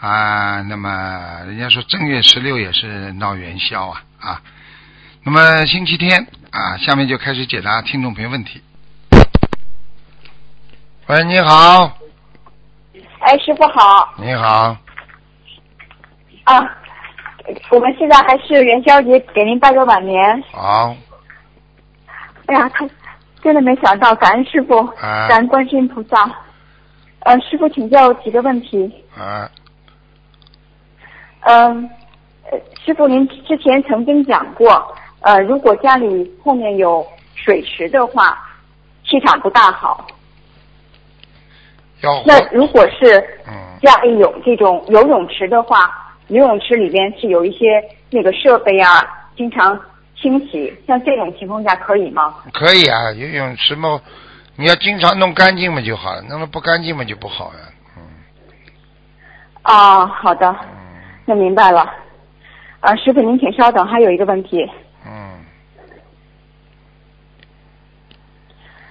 [0.00, 0.62] 啊。
[0.62, 4.42] 那么人家说正月十六也是闹元宵啊啊。
[5.24, 8.62] 那么星期天啊，下面就开始解答听众朋友问题。
[11.06, 11.98] 喂，你好，
[13.20, 14.76] 哎，师傅好你好，
[16.44, 16.54] 啊！
[17.70, 20.42] 我们现在还是元宵节，给您拜个晚年。
[20.52, 20.94] 好，
[22.44, 22.86] 哎呀，他
[23.42, 26.30] 真的没想到，感恩师傅，啊感恩观世音菩萨。
[27.20, 28.90] 呃，师傅请教几个问题。
[29.16, 29.50] 啊，
[31.40, 31.90] 嗯、
[32.50, 38.38] 呃，师傅您之前曾经讲过，呃，如果家里后面有水池的话，
[39.04, 40.06] 气场不大好。
[42.00, 49.04] 要那如果是嗯家里有这种游泳池的话，游泳池里边是有一些那个设备啊，
[49.36, 49.78] 经常
[50.20, 52.34] 清洗，像这种情况下可以吗？
[52.52, 54.00] 可以啊，游泳池嘛，
[54.56, 57.60] 你要经常弄干净嘛就好了，弄得不干净嘛就不好呀。
[57.96, 58.02] 嗯
[59.62, 60.77] 啊，好的，嗯
[61.28, 61.82] 那明白了。
[62.80, 64.66] 啊，师傅您请稍等，还有一个问题。
[65.04, 65.12] 嗯，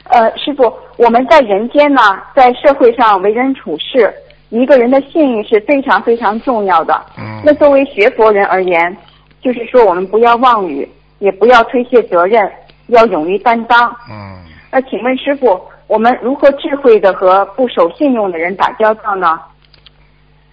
[0.04, 2.00] 呃，师傅，我们在人间呢，
[2.36, 4.14] 在社会上为人处事，
[4.50, 6.94] 一个人的信誉是非常非常重要的。
[7.18, 8.96] 嗯那作为学佛人而言，
[9.42, 12.52] 就是说我们不要妄语，也不要推卸责任，
[12.90, 13.90] 要勇于担当。
[14.12, 19.40] 嗯，那请问师傅，我们如何智慧的和不守信用的人打交道呢？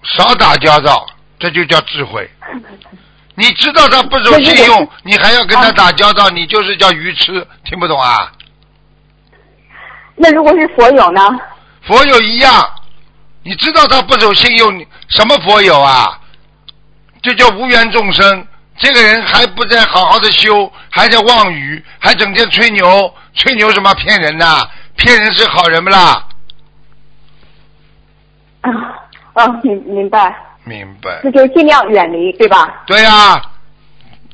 [0.02, 1.04] 少打交道，
[1.44, 2.28] 这就叫智慧。
[3.36, 8.32] 你知道他不守信用，你还要跟他打交道，你就是叫愚痴，听不懂啊？
[10.16, 11.20] 那如果是佛友呢？
[11.82, 12.64] 佛友一样，
[13.42, 16.18] 你知道他不守信用，你什么佛友啊？
[17.20, 18.46] 这叫无缘众生。
[18.76, 24.62] 这个人还不在好好的修，还在妄语，还整天吹牛，吹牛什么骗人呐、
[24.96, 26.26] 骗人是好人不啦？
[28.62, 28.70] 啊
[29.34, 31.20] 啊，明明白，明白。
[31.22, 32.82] 那就尽量远离，对吧？
[32.86, 33.40] 对呀、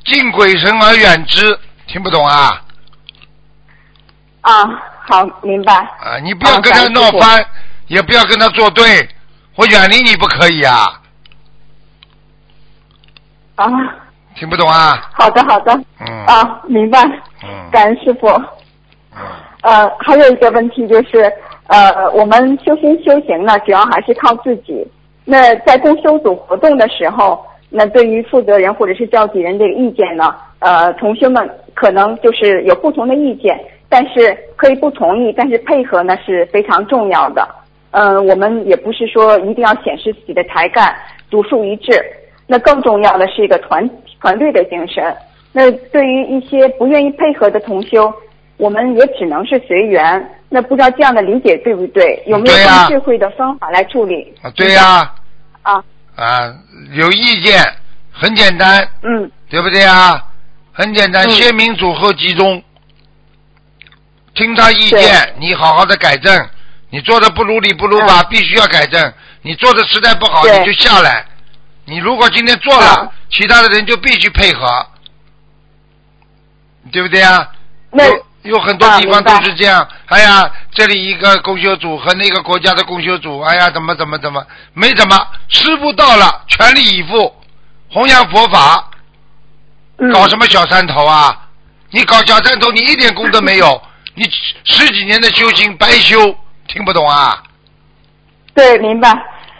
[0.04, 2.62] 敬鬼神而远之，听不懂啊？
[4.42, 4.64] 啊，
[5.08, 5.74] 好，明白。
[5.74, 7.44] 啊，你不要啊跟他闹翻，
[7.88, 9.08] 也不要跟他作对，
[9.56, 11.00] 我远离你不可以啊？
[13.56, 13.66] 啊，
[14.36, 15.10] 听不懂啊？
[15.12, 15.72] 好的，好的。
[15.98, 16.26] 嗯。
[16.26, 17.04] 啊，明白。
[17.42, 17.70] 嗯。
[17.70, 18.28] 感恩师傅。
[19.12, 19.20] 嗯。
[19.62, 21.30] 呃，还有一个问题就是，
[21.66, 24.86] 呃，我们修心修行呢，主要还是靠自己。
[25.24, 33.58] 那在共修组活动的时候，那对于负责人或者是召集人这个意见呢，呃，同学们可能就是有不同的意见，
[33.88, 37.46] 但是可以不同意，但是配合呢是非常重要的。
[37.92, 40.94] 嗯、我们也不是说一定要显示自己的才干，
[41.30, 41.92] 独树一帜。
[42.46, 43.88] 那更重要的是一个团
[44.20, 45.14] 团队的精神。
[45.52, 48.12] 那对于一些不愿意配合的同修，
[48.60, 50.36] 我们也只能是随缘。
[50.48, 52.22] 那不知道这样的理解对不对？
[52.26, 54.34] 有没有更智慧的方法来处理？
[54.42, 55.12] 啊，对呀、
[55.62, 55.82] 啊，
[56.16, 56.54] 啊，
[56.92, 57.64] 有意见
[58.10, 60.22] 很简单，嗯对不对啊？
[60.72, 62.62] 很简单，嗯先民主后集中，
[64.34, 66.48] 听他意见，你好好的改正。
[66.92, 69.12] 你做的不如理不如法，必须要改正。
[69.42, 71.24] 你做的实在不好，你就下来。
[71.84, 74.66] 你如果今天做了，啊其他的人就必须配合，
[76.90, 77.48] 对不对啊？
[77.92, 78.02] 那
[78.42, 79.86] 有有很多地方都是这样。
[80.06, 85.16] 哎呀，这里一个公修组和那个国家的公修组，哎呀，怎么怎么怎么，没怎么，
[85.48, 87.34] 师傅到了，全力以赴，
[87.90, 88.90] 弘扬佛法，
[89.98, 91.48] 嗯，搞什么小山头啊？
[91.90, 93.82] 你搞小山头，你一点功德没有，
[94.14, 94.24] 你
[94.64, 96.18] 十几年的修行白修，
[96.66, 97.42] 听不懂啊？
[98.54, 99.12] 对，明白。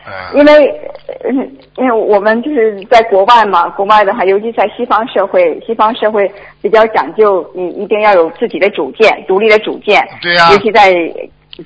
[0.04, 0.80] 哎因为，
[1.24, 6.30] 嗯因为我们就是在国外嘛，国外的话，尤其在西方社会，西方社会
[6.62, 10.02] 比较讲究，你一定要有自己的主见，独立的主见。
[10.22, 10.92] 对呀尤其在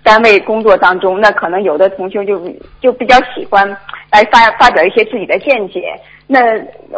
[0.03, 2.41] 单位工作当中，那可能有的同学就
[2.81, 3.67] 就比较喜欢
[4.11, 5.83] 来发发表一些自己的见解。
[6.27, 6.41] 那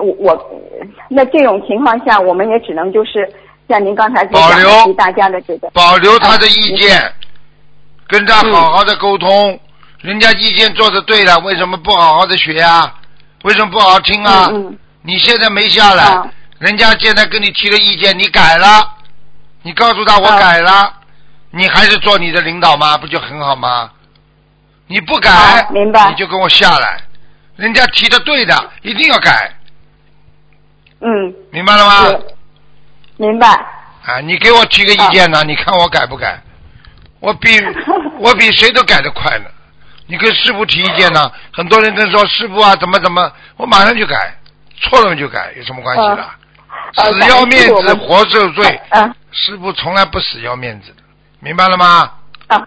[0.00, 0.50] 我我
[1.08, 3.28] 那这种情况下，我们也只能就是
[3.68, 7.12] 像您刚才所讲保留的，大家的这个保留他的意见，嗯
[8.08, 9.58] 跟他好好的沟通。
[10.06, 12.94] 人家意见做的对了，为什么不好好的学啊？
[13.42, 14.46] 为什么不好好听啊？
[14.52, 16.30] 嗯嗯你现在没下来，啊
[16.60, 18.88] 人家现在跟你提了意见，你改了，
[19.62, 20.92] 你告诉他我啊改了，
[21.50, 22.96] 你还是做你的领导吗？
[22.96, 23.90] 不就很好吗？
[24.86, 27.00] 你不改，啊明白你就跟我下来。
[27.56, 29.52] 人家提的对的，一定要改，
[31.00, 32.18] 嗯，明白了吗？
[33.16, 33.48] 明白。
[33.48, 35.42] 啊，你给我提个意见呢？
[35.42, 36.40] 你看我改不改？
[37.18, 37.48] 我比
[38.20, 39.46] 我比谁都改得快呢。
[40.06, 41.20] 你跟师傅提意见呢？
[41.52, 44.34] 很多人跟说师傅啊，怎么怎么，我马上就改，
[44.80, 46.24] 错了就改，有什么关系的？
[46.96, 51.02] 呃死要面子活受罪，啊师傅从来不死要面子的，
[51.40, 52.12] 明白了吗？
[52.46, 52.66] 啊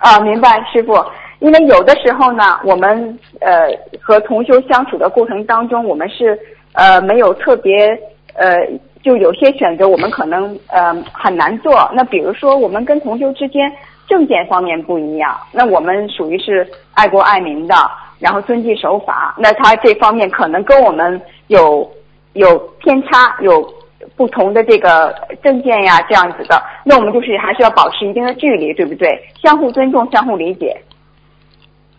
[0.00, 0.92] 啊，明白，师傅。
[1.38, 3.68] 因为有的时候呢，我们呃
[4.00, 6.36] 和同修相处的过程当中，我们是
[6.72, 7.88] 呃没有特别
[8.34, 8.66] 呃，
[9.04, 11.88] 就有些选择我们可能呃很难做。
[11.94, 13.70] 那比如说，我们跟同修之间
[14.08, 17.74] 证件方面不一样，那我们属于是爱国爱民的，
[18.18, 21.90] 然后遵纪守法，那他这方面可能跟我们有
[22.34, 23.74] 有偏差，有
[24.16, 29.08] 不同的这个证件呀这样子的，那我们就是还是要保持一定的距离，对不对？
[29.42, 30.80] 相互尊重，相互理解。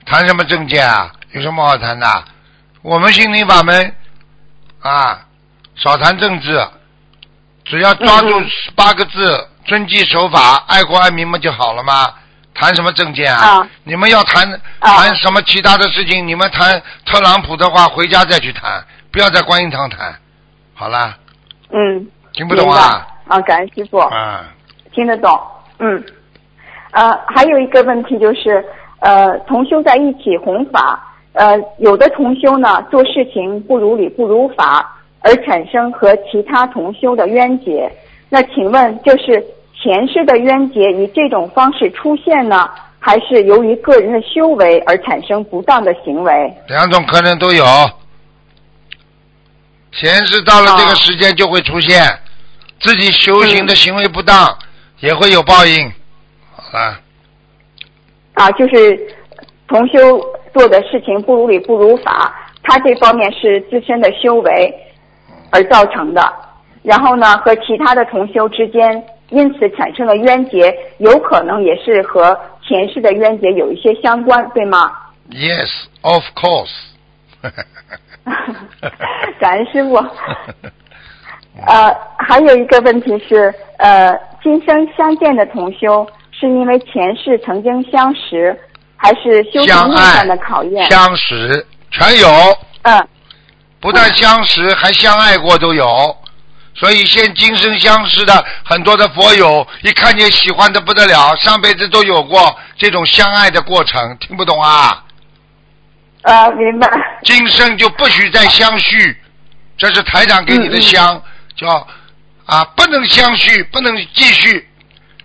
[0.06, 1.12] 谈什么政见啊？
[1.34, 2.08] 有什么好谈的？
[2.82, 3.94] 我们心灵法门
[4.80, 5.20] 啊，
[5.76, 6.66] 少谈政治，
[7.66, 8.30] 只要抓住
[8.76, 12.08] 八个字：遵纪守法、爱国爱民嘛就好了吗？
[12.54, 13.60] 谈什么政见啊？
[13.60, 14.50] 啊你们要谈
[14.80, 16.26] 啊谈什么其他的事情？
[16.26, 20.16] 你们谈特朗普的话，回家再去谈，不要在观音堂谈。
[20.74, 21.14] 好了，
[21.70, 23.06] 嗯，听不懂啊？
[23.28, 24.40] 啊，感恩师傅，嗯，
[24.94, 25.38] 听得懂。
[25.80, 26.02] 嗯，
[26.92, 28.64] 呃，还有一个问题就是，
[29.02, 37.92] 呃，同修在一起弘法，呃，有的同修呢做事情不如理不如法，而产生和其他同修的冤结。
[38.30, 39.46] 那请问，就是
[39.82, 42.68] 前世的冤结以这种方式出现呢，
[43.00, 46.54] 还是由于个人的修为而产生不当的行为？
[46.68, 47.64] 两种可能都有。
[49.92, 52.04] 前世到了这个时间就会出现，
[52.80, 54.56] 自己修行的行为不当，
[55.00, 55.92] 也会有报应。
[56.56, 57.00] 好了，
[58.34, 59.00] 啊，就是
[59.68, 60.20] 同修
[60.54, 64.74] 做的事情不如理不如法，他这方面是自身的修为
[65.52, 66.34] 而造成的。
[66.84, 72.38] 然后呢，和其他的同修之间因此产生了冤结，有可能也是和
[72.68, 74.92] 前世的冤结有一些相关，对吗
[75.30, 75.70] ？Yes,
[76.02, 76.72] of course
[79.40, 79.96] 感恩师傅。
[81.66, 88.56] 呃，还有一个问题是，呃，今生相见的同修，是因为前世曾经相识，
[88.96, 90.86] 还是修行路上的考验？
[90.92, 92.28] 相识全有，
[92.84, 93.08] 嗯
[93.80, 95.86] 不但相识，还相爱过都有。
[96.78, 105.04] 所以现今生相识的很多的佛友，一看见喜欢的不得了，上辈子都有过这种相爱的过程，听不懂啊？
[106.22, 106.88] 啊，明白。
[107.24, 109.20] 今生就不许再相续，
[109.78, 111.20] 这是台长给你的香，
[111.56, 111.88] 叫
[112.46, 114.70] 啊，不能相续，不能继续，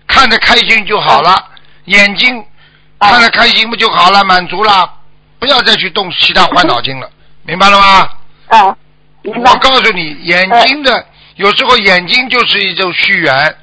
[0.07, 1.49] 看着开心就好了，
[1.85, 2.43] 眼睛
[2.99, 4.89] 看着开心不就好了，满足了，
[5.37, 7.07] 不要再去动其他坏脑筋了，
[7.43, 8.09] 明白了吗？
[8.47, 8.75] 啊，
[9.21, 9.57] 明白我。
[9.57, 13.55] 告诉你，眼睛的、有时候眼睛就是一种续缘，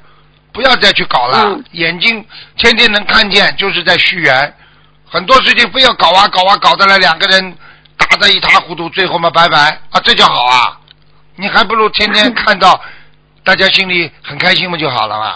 [0.51, 1.45] 不要再去搞了。
[1.45, 2.25] 嗯眼睛
[2.57, 4.53] 天天能看见，就是在续缘。
[5.09, 7.57] 很多事情非要搞啊搞啊，搞得来两个人
[7.97, 9.57] 打得一塌糊涂，最后嘛拜拜
[9.89, 10.77] 啊，这叫好啊！
[11.35, 12.79] 你还不如天天看到
[13.43, 15.35] 大家心里很开心不就好了嘛。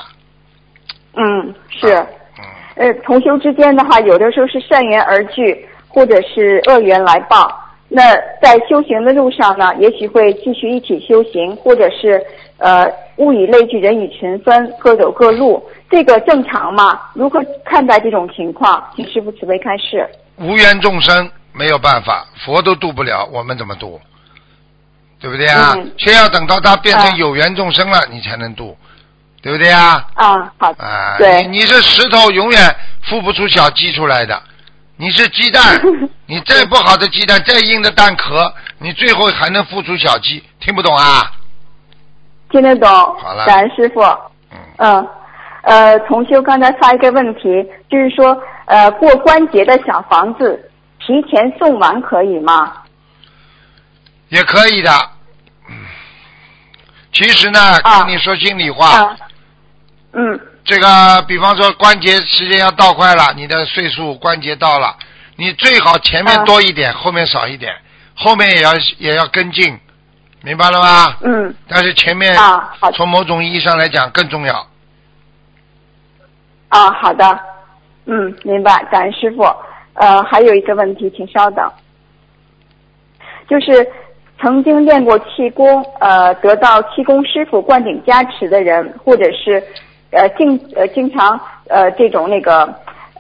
[1.16, 1.96] 嗯，是。
[2.38, 2.46] 嗯，
[2.76, 7.65] 呃，同修之间的话，有的时候是善缘而聚，或者是恶缘来报。
[7.88, 12.22] 那在修行的路上呢，也许会继续一起修行，或者是
[12.58, 12.86] 呃
[13.18, 17.00] 物以类聚，人以群分，各走各路，这个正常吗？
[17.14, 18.84] 如何看待这种情况？
[18.96, 20.08] 请师傅慈悲开示。
[20.38, 24.02] 无缘众生没有办法，佛都渡不了，我们怎么渡？
[25.22, 25.74] 对不对啊？
[25.78, 28.76] 嗯先要等到他变成啊有缘众生了，你才能渡，
[29.42, 30.06] 对不对啊？
[30.16, 32.60] 啊，好，啊，对你你是石头，永远
[33.08, 34.42] 孵不出小鸡出来的。
[34.98, 35.62] 你是鸡蛋，
[36.26, 40.44] 你再不好的鸡蛋，再硬的蛋壳，你最后还能孵出小鸡。
[40.60, 41.32] 听不懂啊？
[42.50, 42.90] 听得懂。
[42.90, 44.02] 好了感恩师傅。
[44.52, 45.08] 嗯，嗯，
[45.64, 47.42] 呃，同修刚才发一个问题，
[47.90, 52.72] 就是说，呃，过关节的小房子提前送完可以吗？
[54.30, 54.92] 也可以的。
[55.70, 55.76] 嗯，
[57.12, 59.18] 其实呢，啊跟你说心里话，啊，
[60.14, 64.98] 嗯这个比方说关节时间要到快了，你的岁数关节到了，
[65.36, 67.72] 你最好前面啊多一点，后面少一点，
[68.16, 69.80] 后面也要也要跟进，
[70.42, 71.18] 明白了吗？
[71.22, 74.68] 嗯但是前面啊，好从某种意义上来讲更重要。
[76.70, 77.40] 啊，好的，
[78.06, 79.44] 嗯，明白，感恩师傅。
[79.94, 81.72] 呃，还有一个问题，请稍等，
[83.48, 83.88] 就是
[84.42, 89.64] 曾经练过气功，呃，得到气功师傅灌顶加持的人，或者是
[90.12, 92.64] 呃静呃经常呃这种那个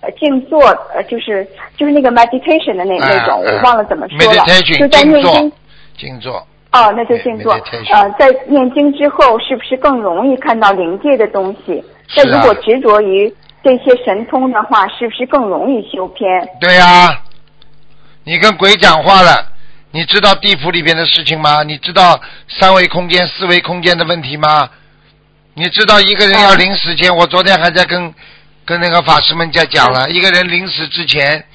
[0.01, 0.62] 呃静坐，
[0.94, 5.51] 呃就是就是那个 meditation 的那、啊那种，我啊忘了怎么说了，meditation，就在静坐念经。
[5.98, 6.36] 静坐，
[6.74, 7.54] 哦，那就静坐。
[7.54, 11.84] 呃，在念经之后，是不是更容易看到灵界的东西？
[12.18, 16.27] 那如果执着于这些神通的话，是不是更容易修偏？
[16.60, 17.22] 对呀、
[18.25, 19.32] 你跟鬼讲话了，
[19.92, 21.63] 你知道地府里边的事情吗？
[21.63, 24.70] 你知道三维空间、四维空间的问题吗？
[25.57, 28.13] 你知道一个人要嗯临死前，我昨天还在跟
[28.65, 31.45] 跟那个法师们在讲了，一个人临死之前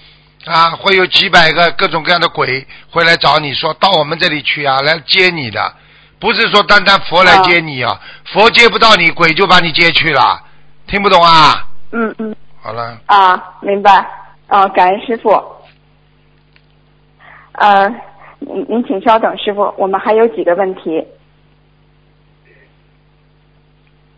[0.47, 5.75] 啊，会有几百个各种各样的鬼会来找你说到我们这里去啊，来接你的，
[6.19, 8.00] 不是说单单佛来接你啊，
[8.33, 10.42] 佛接不到你，鬼就把你接去了，
[10.87, 11.66] 听不懂啊？
[11.92, 14.07] 嗯嗯好了，啊，明白。
[14.47, 15.30] 啊，感恩师傅。
[17.52, 17.87] 呃，
[18.38, 21.07] 您您请稍等，师傅，我们还有几个问题。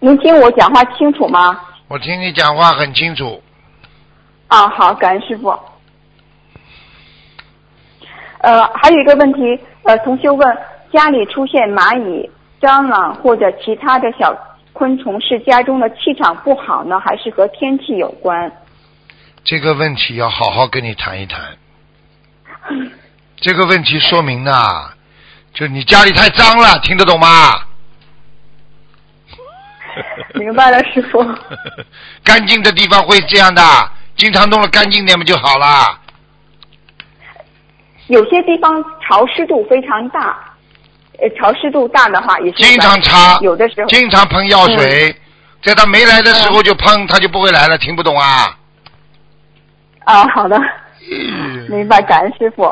[0.04, 1.61] 您听我讲话清楚吗？
[1.87, 3.40] 我听你讲话很清楚。
[4.49, 5.56] 啊，好，感恩师傅。
[8.38, 10.59] 呃，还有一个问题，呃，同学问，
[10.92, 12.28] 家里出现蚂蚁、
[12.61, 14.37] 蟑螂或者其他的小
[14.73, 18.50] 昆虫，是家中的气场不好呢，还是和天气有关？
[19.44, 21.40] 这个问题要好好跟你谈一谈。
[23.40, 24.52] 这个问题说明呢，
[25.54, 27.26] 就你家里太脏了，听得懂吗？
[30.40, 31.24] 明白了，师傅。
[32.24, 33.62] 干净的地方会这样的，
[34.16, 35.98] 经常弄了干净点不就好了？
[38.08, 40.36] 有些地方潮湿度非常大，
[41.20, 45.14] 呃，潮湿度大的话也是经常擦，有的时候经常喷药水，
[45.62, 48.56] 在他没来的时候就喷，他就不会来了，听不懂啊？
[50.04, 50.60] 啊，好的，
[51.10, 52.64] 嗯明白，感恩师傅。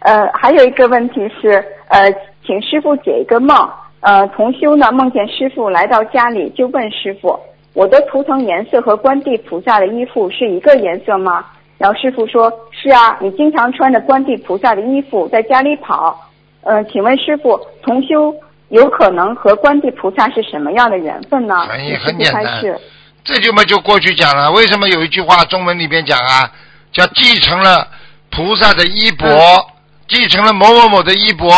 [0.00, 2.10] 呃，还有一个问题是，呃，
[2.46, 3.68] 请师傅解一个梦。
[4.00, 7.38] 呃，同修呢梦见师傅来到家里，就问师傅
[7.74, 11.44] ：“我的图腾颜色和观地菩萨的衣服是一个颜色吗？”
[11.78, 16.18] 然后师傅说：“是啊，你经常穿着观地菩萨的衣服在家里跑。
[16.62, 18.34] 呃，请问师傅，同修
[18.68, 22.80] 有可能和观地菩萨是什么样的缘分呢？”很请师傅很简单。
[23.24, 26.48] 这就嘛就过去讲了，为什么有一句话中文里边讲啊，
[26.92, 27.88] 叫继承了
[28.30, 29.64] 菩萨的衣钵，嗯
[30.06, 31.48] 继承了某某某的衣钵，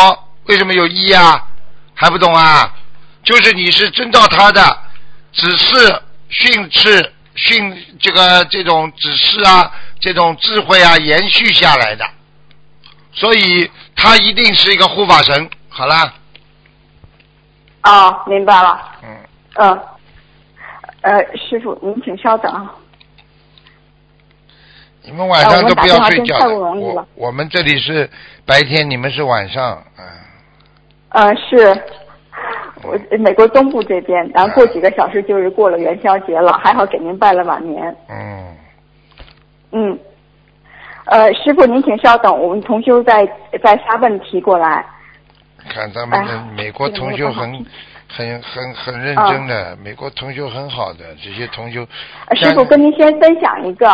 [0.47, 1.45] 为什么有衣啊？
[1.99, 2.73] 还不懂啊？
[3.23, 4.61] 就是你是遵照他的
[5.33, 12.09] 指示训斥训这个这种指示啊，这种智慧啊延续下来的，
[13.11, 15.49] 所以他一定是一个护法神。
[15.67, 16.13] 好啦，
[17.83, 18.79] 哦，明白了。
[19.03, 19.17] 嗯，
[19.55, 19.79] 嗯，
[21.01, 22.73] 呃，师傅，您请稍等啊。
[25.01, 28.09] 你们晚上都不要睡觉太不容易了我我们这里是
[28.45, 30.05] 白天，你们是晚上，嗯。
[31.09, 31.57] 呃，是，
[32.83, 37.95] 我美国东部这边，然后过几个小时就是过了元宵节了，还好给您拜了晚年。
[38.09, 38.55] 嗯，
[39.71, 39.99] 嗯，
[41.05, 43.25] 呃，师傅您请稍等，我们同修在
[43.63, 44.85] 在发问题过来。
[45.79, 47.65] 看咱们的美国同修很、
[48.09, 51.87] 很很很认真的，美国同修很好的，这些同修。
[52.27, 53.89] 呃师傅跟您先分享一个，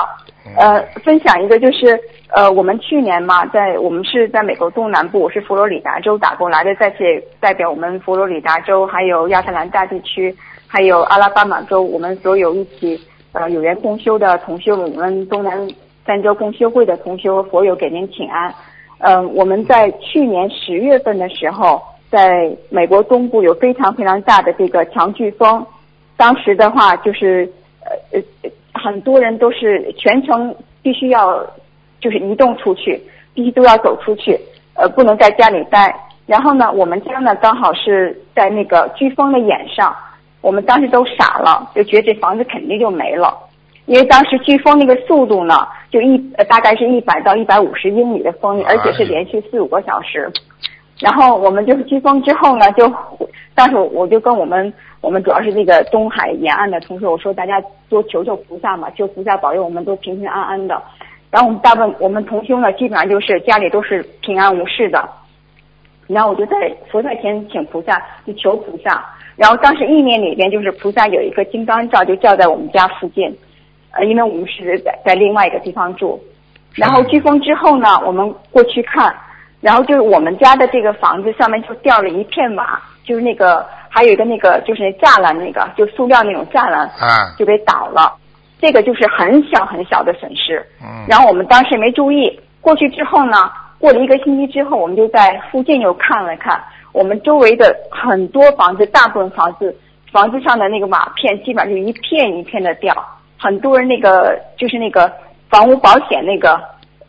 [0.57, 1.99] 呃嗯，分享一个就是，
[2.29, 12.99] 呃，我们去年嘛，在我们是在美国东南部，我是佛罗里达州打工来的，在这代表我们佛罗里达州，还有亚特兰大地区，还有阿拉巴马州，我们所有一起
[13.33, 15.55] 呃有缘共修的同修，我们东南
[16.03, 18.51] 三州共修会的同修和佛友给您请安。
[18.99, 25.65] 嗯、我们在去年十月份的时候，在美国东部有非常非常大的这个强飓风，
[26.15, 27.47] 当时的话就是
[27.83, 31.45] 呃呃很多人都是全程必须要
[31.99, 33.01] 就是移动出去，
[33.33, 34.39] 必须都要走出去，
[34.75, 35.93] 呃不能在家里待。
[36.25, 39.95] 然后呢，我们家呢刚好是在那个飓风的眼上，
[40.41, 43.37] 我们当时都傻了，就觉得这房子肯定就没了。
[43.85, 45.55] 因为当时飓风那个速度呢，
[45.91, 50.31] 就一呃大概是一百到一百五十英里的风力，而且是连续四五个小时。
[50.99, 52.91] 然后我们就是飓风之后呢，就
[53.53, 60.81] 当时我就跟我们我们主要是那个东海沿岸的同学我说，大家多求求菩萨嘛，求菩萨保佑我们都平平安安的。
[61.29, 65.07] 然后我们大部分我们同修呢，基本上就是家里都是平安无事的。
[66.07, 69.03] 然后我就在佛在前请菩萨，就求菩萨。
[69.35, 73.35] 然后当时意念里边就是菩萨有一个金刚罩，就罩在我们家附近。
[73.95, 76.21] 呃，因为我们是在在另外一个地方住。
[76.73, 79.15] 然后飓风之后呢，我们过去看，
[79.61, 88.13] 然后就是我们家的这个房子上面就掉了一片瓦，就是那个还有一个那个就是那栅栏那个就塑料那种栅栏啊，就给倒了。
[88.59, 90.65] 这个就是很小很小的损失。
[90.81, 93.49] 嗯，然后我们当时没注意，过去之后呢，
[93.79, 96.61] 过了一个星期之后，我们就在附近又看了看，
[96.91, 99.73] 我们周围的很多房子，大部分房子
[100.11, 102.93] 房子上的那个瓦片基本上就一片一片的掉，
[103.37, 105.11] 很多人那个就是那个
[105.49, 106.53] 房屋保险那个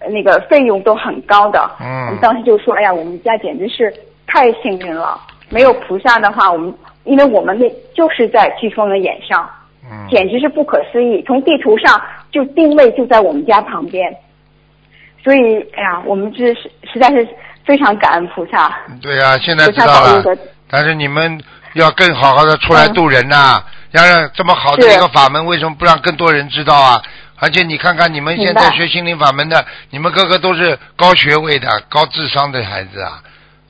[0.00, 1.59] 呃那个费用都很高的。
[1.80, 3.92] 嗯我们当时就说，哎呀，我们家简直是
[4.26, 5.18] 太幸运了，
[5.49, 6.73] 没有菩萨的话，我们
[7.04, 9.49] 因为我们那就是在飓风的眼上，
[9.85, 11.23] 嗯，简直是不可思议。
[11.26, 14.14] 从地图上就定位就在我们家旁边，
[15.23, 17.26] 所以哎呀，我们这是实在是
[17.64, 18.76] 非常感恩菩萨。
[19.00, 20.37] 对呀、现在菩知道了。
[20.68, 21.40] 但是你们
[21.75, 23.62] 要更好好的出来度人呐、
[23.97, 27.03] 要让这么好的一个法门，为什么不让更多人知道啊？
[27.38, 33.21] 而且你看看你们现在学心灵法门的，你们个个都是高学位的、高智商的孩子啊，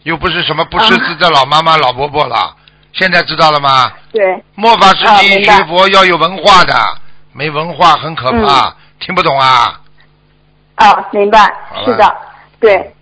[0.05, 2.55] 又不是什么不识字的老妈妈、老婆婆了。
[2.93, 3.93] 现在知道了吗？
[4.13, 6.75] 对，末法时期学佛要有文化的，
[7.33, 9.81] 没文化很可怕，听不懂啊？
[10.77, 11.39] 啊，明白
[11.85, 12.17] 是的，
[12.61, 12.95] 对，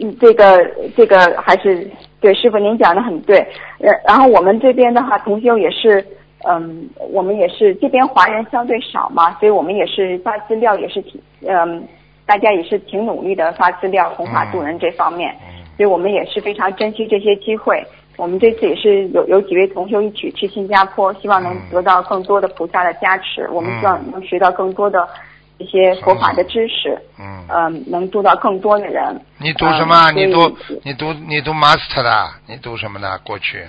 [0.00, 0.58] 嗯，这个
[0.96, 1.88] 这个还是
[2.20, 3.38] 对师傅您讲的很对。
[3.78, 6.04] 呃，然后我们这边的话，同修也是，
[6.48, 11.86] 嗯，我们也是这边华人相对少嘛，所以我们也是发资料也是挺，嗯，
[12.24, 17.84] 大家也是挺努力的发资料弘法度人这方面，嗯所以我们也是非常珍惜这些机会。
[18.16, 23.46] 我们这次也是有有几位同修一起去新加坡，希望能嗯得到更多的菩萨的加持。
[23.50, 25.06] 我们嗯希望能学到更多的
[25.58, 26.98] 一些佛法的知识。
[27.18, 29.04] 嗯，嗯，能度到更多的人。
[29.38, 30.10] 你读什么？
[30.12, 32.26] 嗯你读你读你读 master 的？
[32.46, 33.18] 你读什么呢？
[33.22, 33.62] 过去？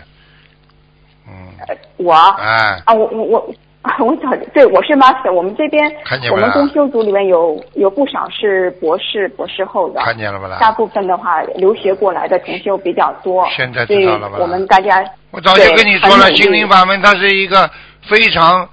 [1.28, 1.34] 嗯，
[1.68, 10.58] 呃我哎，啊，我我我啊，我早 对我是 master，我们这边看见我们公修组里面有有不少是博士、博士后的，看见了不啦？
[10.60, 13.48] 大部分的话留学过来的同修比较多。
[13.56, 17.70] 现在知道了吧我们大家我早就跟你说了，心灵法门它是一个
[18.10, 18.68] 非常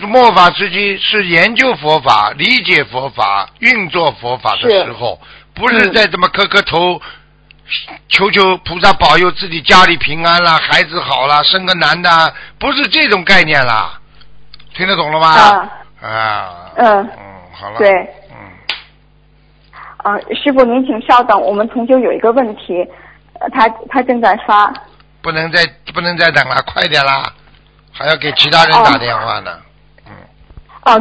[0.00, 5.18] 末法时期是研究佛法、理解佛法、运作佛法的时候，
[5.54, 7.00] 不是嗯在这么磕磕头。
[8.08, 13.98] 求求菩萨保佑自己家里平安啦，孩子好啦，生个男的啊，不是这种概念啦，
[14.74, 15.28] 听得懂了吗？
[15.28, 15.70] 啊。
[16.02, 17.00] 啊，嗯。
[17.00, 17.08] 嗯，
[17.52, 17.90] 好了，对，
[18.30, 18.36] 嗯，
[19.98, 22.86] 啊，师傅您请稍等，我们同修有一个问题，
[23.40, 24.72] 呃，他他正在发。
[25.22, 27.32] 不能再不能再等了，快点啦，
[27.92, 29.52] 还要给其他人打电话呢。
[29.52, 29.60] 哦，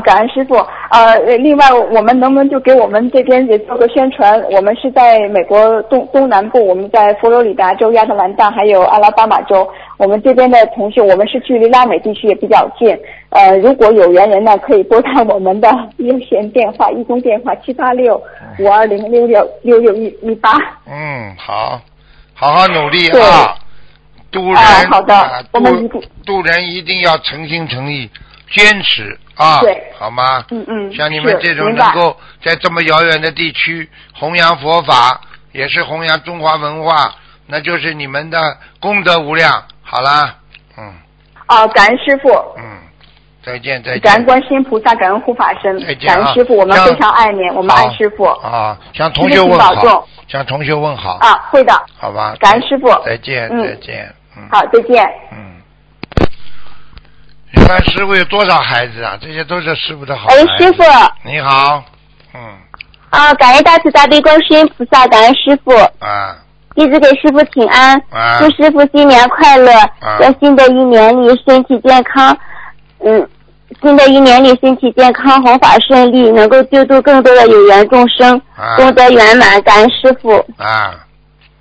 [0.03, 0.55] 感恩师傅。
[0.91, 4.41] 呃，另外我们能不能就给我们这边也做个宣传？
[4.51, 9.67] 我们是在美国东东南部，我们在佛罗里达州、亚特兰大还有阿拉巴马州。
[9.97, 12.97] 我们这边的同学，我们是距离拉美地区也比较近。
[13.29, 18.21] 呃，如果有缘人呢，可以拨打我们的热线电话，义工电话七八六
[18.59, 20.51] 五二零六六六六一一八。
[20.85, 21.79] 嗯，好，
[22.33, 23.55] 好好努力啊！
[24.31, 28.09] 渡人啊好的啊我们渡渡人一定要诚心诚意，
[28.49, 30.45] 坚持啊，对好吗？
[30.51, 35.19] 嗯嗯像你们这种能够在这么遥远的地区弘扬佛法，
[35.51, 37.13] 也是弘扬中华文化，
[37.47, 39.51] 那就是你们的功德无量。
[39.81, 40.35] 好啦，
[40.77, 40.93] 嗯
[41.47, 42.29] 啊，感恩师傅。
[42.57, 42.63] 嗯，
[43.43, 44.01] 再见再见。
[44.01, 52.35] 感恩观世音菩萨，感恩护法神再，见啊感恩师傅，我们非常爱您，我们爱师傅啊，向同学问好保重，向同学问好，啊，会的，好吧？
[52.39, 54.47] 感恩师傅再见嗯再见，嗯。
[54.49, 55.03] 好，再见。
[55.33, 55.50] 嗯，
[57.53, 59.17] 你看师傅有多少孩子啊？
[59.21, 60.83] 这些都是师傅的好孩哎，师傅。
[61.23, 61.83] 你好，
[62.33, 62.39] 嗯。
[63.09, 66.37] 啊，感恩大慈大悲观世音菩萨，感恩师傅，啊。
[66.73, 68.39] 弟子给师傅请安，啊。
[68.39, 70.17] 祝师傅新年快乐，啊。
[70.19, 72.35] 在新的一年里身体健康，
[72.99, 73.27] 嗯，
[73.81, 78.77] 新的一年里身体健康，弘法顺利，能够救度更多的有缘众生，啊。
[78.77, 80.37] 功德圆满，感恩师傅。
[80.55, 80.95] 啊，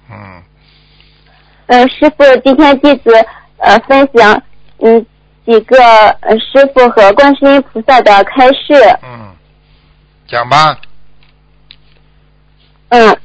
[0.09, 0.16] 嗯。
[1.66, 3.11] 嗯，师傅，今天弟子
[3.59, 4.40] 呃分享
[4.79, 5.05] 嗯
[5.51, 5.77] 几个
[6.21, 8.75] 呃师傅和观世音菩萨的开示。
[9.03, 9.35] 嗯，
[10.29, 10.79] 讲吧，
[12.91, 13.17] 嗯，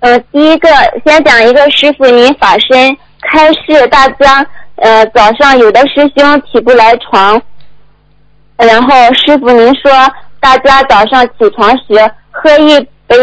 [0.00, 0.68] 呃，第一个
[1.06, 7.40] 先讲一个师傅您法身开示大家，呃，早上有的师兄起不来床，
[8.58, 9.90] 然后师傅您说
[10.38, 13.16] 大家早上起床时喝一杯，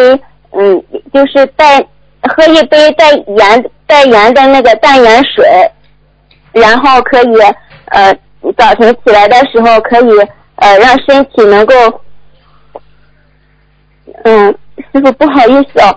[0.49, 1.79] 嗯，就是带
[2.23, 5.45] 喝一杯带盐带盐的那个淡盐水，
[6.51, 7.39] 然后可以
[7.87, 8.13] 呃
[8.57, 10.19] 早晨起来的时候可以
[10.55, 11.73] 呃让身体能够
[14.23, 14.47] 嗯，
[14.91, 15.95] 师傅不好意思哦，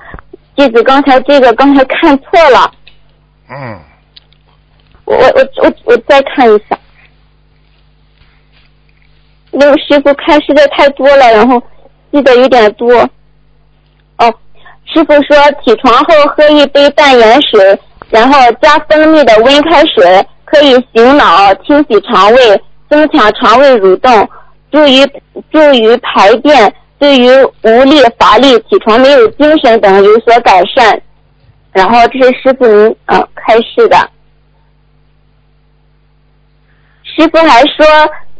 [0.57, 2.73] 弟子刚才这个刚才看错了，
[3.51, 3.81] 嗯
[5.05, 6.79] 我我我我我再看一下。
[9.51, 11.63] 那个师傅开示的太多了，然后
[12.11, 12.93] 记得有点多。
[14.17, 14.35] 哦，
[14.87, 17.79] 师傅说起床后喝一杯淡盐水，
[18.11, 24.29] 然后加蜂蜜的温开水，可以醒脑、清洗肠胃、增强肠胃蠕动，
[24.71, 25.05] 助于
[25.51, 27.29] 助于排便，对于
[27.63, 31.03] 无力、乏力、起床没有精神等有所改善。
[31.73, 33.97] 然后这是师傅您呃开示的。
[37.03, 37.85] 师傅还说，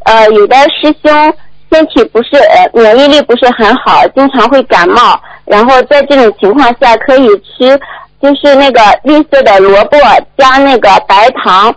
[0.05, 1.35] 呃，有的师兄
[1.73, 7.77] 身体不是呃免疫力不是很好，经常会感冒，然后在这种情况下可以吃
[8.23, 9.99] 就是那个绿色的萝卜
[10.39, 11.75] 加那个白糖。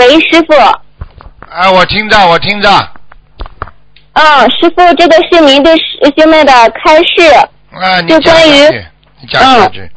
[0.00, 0.54] 喂，师傅。
[1.50, 2.70] 哎，我听着，我听着。
[4.14, 5.84] 嗯，师傅，这个是您对师
[6.16, 7.30] 兄们的开示。
[7.70, 8.52] 啊，你就讲关于，
[9.20, 9.90] 你讲下去。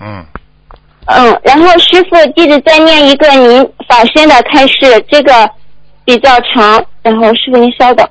[0.00, 0.22] 嗯，
[1.06, 5.50] 嗯，然后师傅接着再念一个您法身的开示，这个
[6.04, 8.06] 比较长，然后师傅您稍等。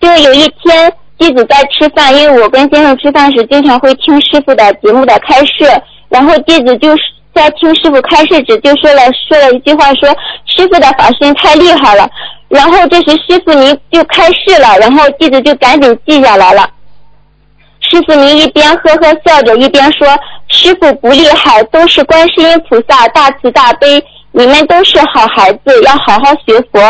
[0.00, 5.64] 就有一天，弟子在吃饭，因为我跟先生吃饭时经常会听师傅的节目的开示，
[6.08, 7.02] 然后弟子就是
[7.34, 10.08] 在听师傅开示时就说了说了一句话说，
[10.46, 12.08] 师傅的法身太厉害了，
[12.48, 16.68] 然后这时师傅您就开示了，然后弟子就赶紧记下来了。
[17.80, 20.06] 师傅您一边呵呵笑着，一边说
[20.48, 24.02] ：“师傅不厉害，都是观世音菩萨大慈大悲，
[24.32, 26.80] 你们都是好孩子，要好好学佛，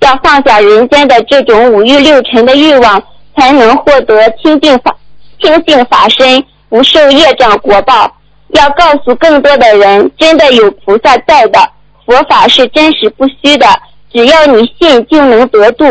[0.00, 3.02] 要放下人间的这种五欲六尘的欲望，
[3.36, 4.96] 才能获得清净法
[5.40, 8.12] 清净法身，不受业障果报。
[8.50, 11.58] 要告诉更多的人，真的有菩萨在的，
[12.04, 13.66] 佛法是真实不虚的，
[14.12, 15.84] 只要你信就能得度。”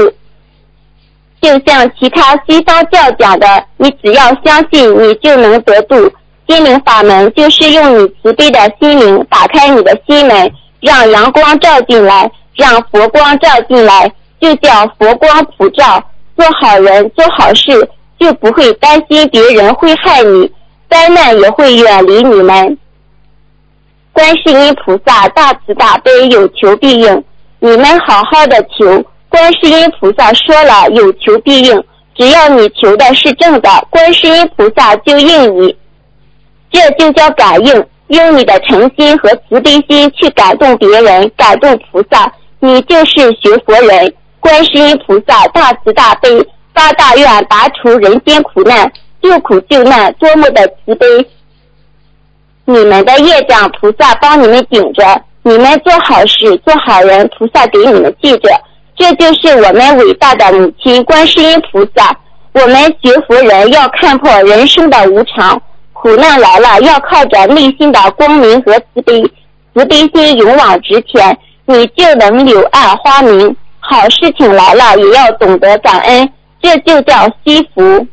[1.41, 6.11] 就像其他西方教讲的，你只要相信，你就能得度。
[6.47, 16.03] 心灵法门就是用你慈悲的心灵打开你的心门，让阳光照进来，让佛光照进来，就叫佛光普照。
[16.37, 20.51] 做好人，做好事，就不会担心别人会害你，
[20.89, 22.77] 灾难也会远离你们。
[24.11, 27.23] 观世音菩萨大慈大悲，有求必应，
[27.59, 29.03] 你们好好的求。
[29.29, 31.83] 观世音菩萨说了，有求必应，
[32.15, 35.75] 只要你求的是正的，观世音菩萨就应你。
[36.71, 44.13] 这就叫感应，用你的诚心和慈悲心去感动别人，感动菩萨，你就是学佛人。
[44.45, 46.29] 观世音菩萨大慈大悲，
[46.71, 48.87] 发大愿拔除人间苦难，
[49.19, 51.07] 救苦救难，多么的慈悲！
[52.65, 55.03] 你们的业障，菩萨帮你们顶着；
[55.41, 58.51] 你们做好事、做好人，菩萨给你们记着。
[58.95, 62.15] 这就是我们伟大的母亲观世音菩萨。
[62.53, 65.59] 我们学佛人要看破人生的无常，
[65.91, 69.23] 苦难来了要靠着内心的光明和慈悲，
[69.73, 73.55] 慈悲心勇往直前，你就能柳暗花明。
[73.89, 76.29] 好事情来了也要懂得感恩，
[76.61, 78.05] 这就叫惜福。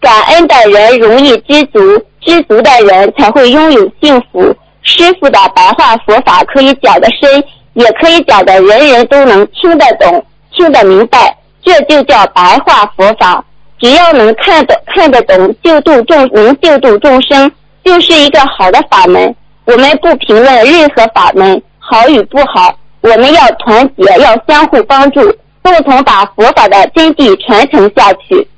[0.00, 1.78] 感恩的人容易知足，
[2.20, 4.54] 知足的人才会拥有幸福。
[4.82, 7.42] 师傅的白话佛法可以讲得深。
[7.74, 13.44] 也可以讲的人人都能听得懂、听得明白，这就叫白话佛法。
[13.78, 17.48] 只要能看得看得懂，救度众能救度众生，
[17.84, 19.32] 就是一个好的法门。
[19.64, 25.20] 我们不评论任何法门好与不好，我们要团结，要相互帮助，
[25.62, 28.48] 共同把佛法的真谛传承下去，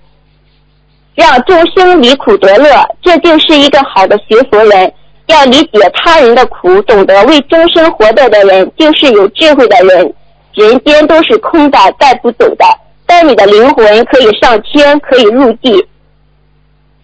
[1.14, 2.70] 让众生离苦得乐。
[3.02, 4.92] 这就是一个好的学佛人。
[5.26, 10.12] 要理解他人的苦，懂得为终生活着的人，就是有智慧的人。
[10.54, 12.64] 人间都是空的，带不走的，
[13.06, 15.86] 但你的灵魂可以上天，可以入地。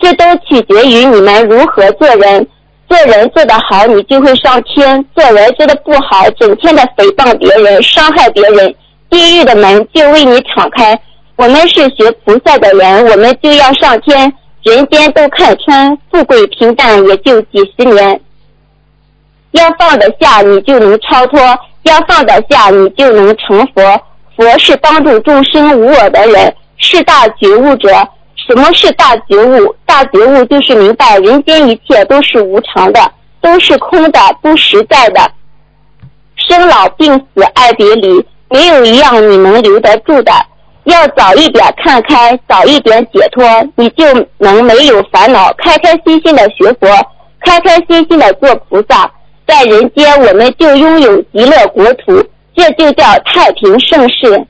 [0.01, 2.49] 这都取决于你们如何做人。
[2.89, 8.75] 做人做得好，你就会上天；做人做得不好，整天的诽谤别人，伤害别人，
[9.11, 10.99] 地狱的门就为你敞开。
[11.37, 14.33] 我们是学菩萨的人，我们就要上天。
[14.63, 18.21] 人间都看穿，富贵平淡也就几十年。
[19.53, 21.39] 要放得下，你就能超脱；
[21.85, 24.01] 要放得下，你就能成佛。
[24.37, 27.89] 佛是帮助众生无我的人，是大觉悟者。
[28.47, 29.75] 什么是大觉悟？
[29.85, 33.01] 大觉悟就是明白人间一切都是无常的，
[33.41, 35.21] 都是空的，不实在的。
[36.37, 40.33] 生老病死爱别离，没有一样你能留得住的。
[40.85, 44.05] 要早一点看开，早一点解脱，你就
[44.39, 46.87] 能没有烦恼，开开心心的学佛，
[47.41, 49.11] 开开心心的做菩萨。
[49.45, 52.23] 在人间，我们就拥有极乐国土，
[52.55, 54.47] 这就叫太平盛世。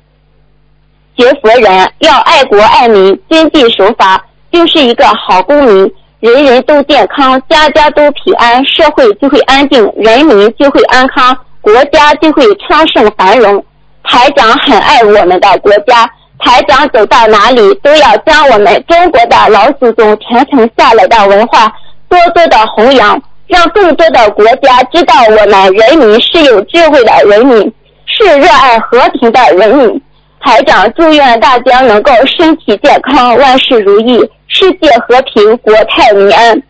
[1.17, 5.91] 学佛人要爱国爱民，遵纪守法，就是一个好公民。
[6.21, 13.65] 人人都健康，家家都平安，社会就会安定，人民就会安康，国家就会昌盛繁荣。
[14.03, 16.09] 台长很爱我们的国家。
[16.39, 21.67] 台长走到哪里，都要将我们中国的老祖宗传承下来的文化
[22.09, 27.73] 多多的弘扬，让更多的国家知道我们人民是有智慧的人民，
[28.05, 30.03] 是热爱和平的人民。
[30.41, 36.63] 台长祝愿大家能够身体健康，万事如意，世界和平，国泰民安。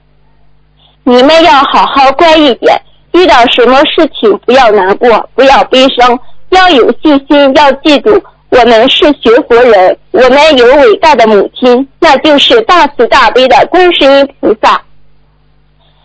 [1.04, 2.80] 你们要好好乖一点，
[3.12, 6.18] 遇到什么事情不要难过，不要悲伤，
[6.50, 14.80] 要有信心，要记住，我们是学佛人，我们有伟大的母亲，那就是大慈大悲的观世音菩萨。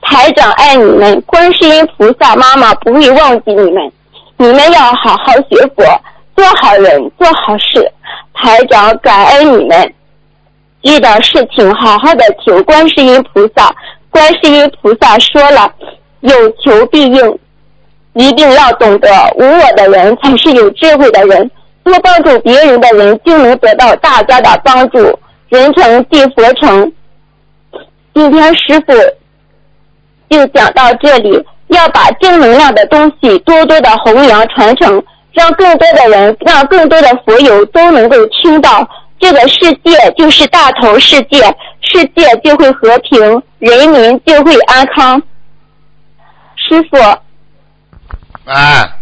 [0.02, 3.92] 台长爱你们，观世音菩萨妈妈不会忘记你们，
[4.38, 5.84] 你们要好好学佛，
[6.36, 7.92] 做好人，做好事。
[8.34, 9.94] 台长感恩你们，
[10.82, 13.74] 遇到事情好好的求观世音菩萨。
[14.10, 15.74] 观世音菩萨说了，
[16.22, 17.40] 有求必应，
[18.14, 21.50] 一定要懂得无我的人才是有智慧的人，
[21.84, 25.18] 多帮助别人的人就能得到大家的帮助，
[25.50, 26.92] 人成即佛成。
[28.14, 28.94] 今天师傅
[30.30, 35.02] 就讲到这里，要把正能量的东西多多的弘扬传承，
[35.34, 38.88] 让更多的人，让更多的佛友都能够听到。
[39.20, 41.44] 这个世界就是大同世界，
[41.82, 43.20] 世界就会和平，
[43.60, 45.22] 人民就会安康。
[46.56, 46.98] 师傅，
[48.50, 48.98] 啊，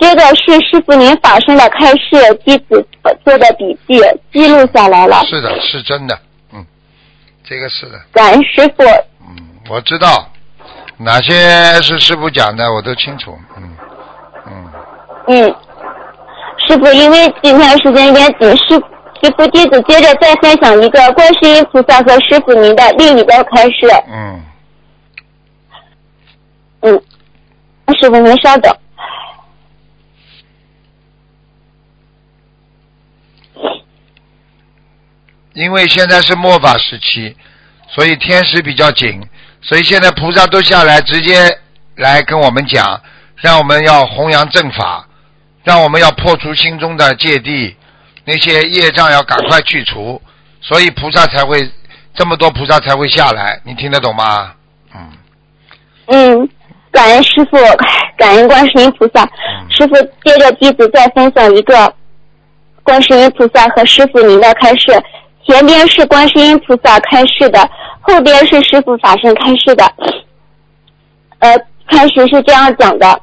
[0.00, 2.84] 这个是师傅您法身的开示，弟子
[3.24, 4.02] 做的笔记
[4.32, 5.22] 记录下来了。
[5.26, 6.18] 是的，是真的，
[6.52, 6.66] 嗯，
[7.44, 8.82] 这个是的，感恩师傅，
[9.20, 9.36] 嗯，
[9.70, 10.28] 我知道
[10.96, 13.71] 哪些是师傅讲的，我都清楚，嗯嗯，
[15.28, 15.44] 嗯，
[16.66, 18.74] 师傅，因为今天时间有点紧，师
[19.22, 23.88] 师傅弟子接着再分享一个观世音菩萨和师傅您的另一个开示。
[24.08, 24.42] 嗯，
[26.80, 27.02] 嗯，
[28.00, 28.76] 师傅您稍等。
[35.54, 37.36] 因为现在是末法时期，
[37.86, 39.22] 所以天时比较紧，
[39.60, 41.60] 所以现在菩萨都下来直接
[41.96, 43.00] 来跟我们讲，
[43.36, 45.06] 让我们要弘扬正法，
[45.64, 47.76] 让我们要破除心中的芥蒂，
[48.24, 50.20] 那些业障要赶快去除，
[50.60, 51.70] 所以菩萨才会
[52.14, 54.52] 这么多菩萨才会下来，你听得懂吗？
[54.94, 55.10] 嗯，
[56.06, 56.48] 嗯，
[56.90, 57.56] 感恩师傅，
[58.16, 59.22] 感恩观世音菩萨。
[59.70, 59.94] 师傅
[60.24, 61.94] 接着弟子再分享一个
[62.82, 65.00] 观世音菩萨和师傅您的开示，
[65.46, 67.70] 前边是观世音菩萨开示的，
[68.00, 69.84] 后边是师傅法身开示的。
[71.38, 71.56] 呃，
[71.88, 73.20] 开始是这样讲的：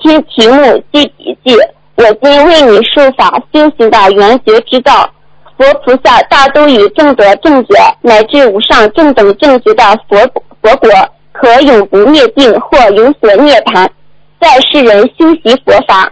[0.00, 1.54] 听题目记笔记，
[1.96, 5.08] 我今为你说法修行的圆觉之道。
[5.58, 10.16] 佛菩萨大都以正德正觉乃至无上正等正觉的佛
[10.62, 10.90] 佛国，
[11.32, 13.86] 可永不灭尽或有所涅槃。
[14.40, 16.10] 在世人修习佛法，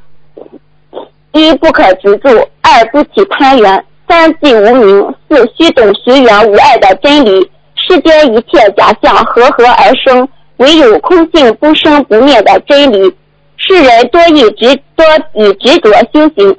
[1.33, 2.29] 一不可执着，
[2.61, 7.51] 二不起贪缘，三即无名，四须懂随缘无碍的真理。
[7.75, 13.17] 世间一切假象和合而生，唯有空性不生不灭的真理。
[13.59, 16.57] 世人多以执多以执着修行，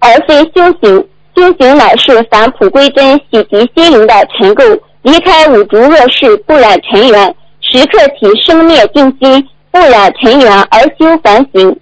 [0.00, 1.08] 而非修行。
[1.34, 11.78] 修行乃是返璞归真、洗涤心灵的尘垢，离开五浊恶世，不染尘缘，时刻起生灭静心，不染尘缘而修凡行。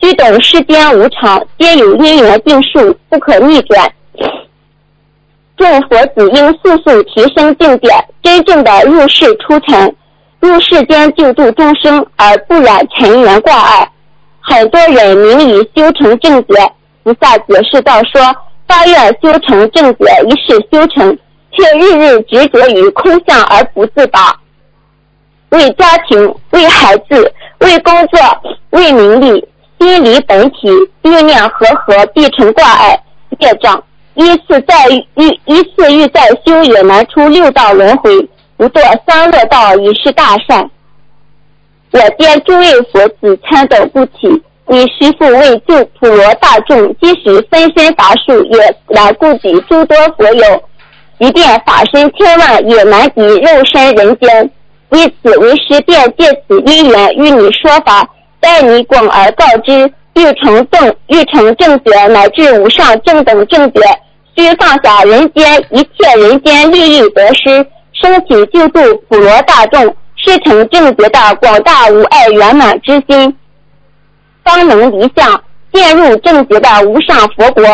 [0.00, 3.92] 须懂世间无常，皆有因缘定数，不可逆转。
[5.56, 7.90] 众佛子应速速提升境界，
[8.22, 9.94] 真正的入世出尘，
[10.40, 13.90] 入世间救度众生，而不染尘缘挂碍。
[14.40, 16.72] 很多人名以修成正觉，
[17.02, 18.20] 菩萨解释道说。
[18.68, 21.18] 发愿修成正觉，一世修成，
[21.52, 24.38] 却日日执着于空相而不自拔。
[25.48, 28.20] 为家庭、为孩子、为工作、
[28.72, 29.48] 为名利，
[29.80, 30.68] 心离本体，
[31.00, 33.02] 欲念和合，必成挂碍
[33.38, 33.82] 业障。
[34.12, 40.68] 一次再遇，一次欲再修，也难出六道轮回，不堕三恶道，已是大善。
[41.92, 44.42] 我见诸位佛子参斗不起。
[44.66, 50.62] 你师父为救普罗大众，即使分身乏术，也难顾及诸多佛友。
[51.18, 54.50] 即便法身千万，也难敌肉身人间。
[54.90, 58.06] 为此，为师便借此因缘与你说法，
[58.40, 59.90] 待你广而告之。
[60.14, 63.80] 欲成正，欲成正觉，乃至无上正等正觉，
[64.36, 67.64] 须放下人间一切人间利益得失，
[68.00, 69.84] 升起救度普罗大众、
[70.16, 73.36] 师承正觉的广大无碍圆满之心。
[74.44, 77.64] 方能离相，渐入正觉的无上佛国。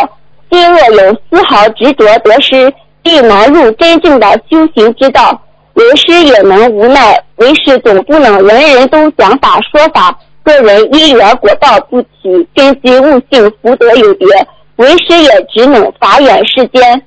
[0.50, 5.40] 心若有丝毫执着得失，必难入真正的修行之道。
[5.74, 14.26] 为师也能无奈，为师总不能人人都讲法说法，个人因缘果报不齐，根基悟性福德有别。
[14.76, 17.02] 为师也只能法眼世间。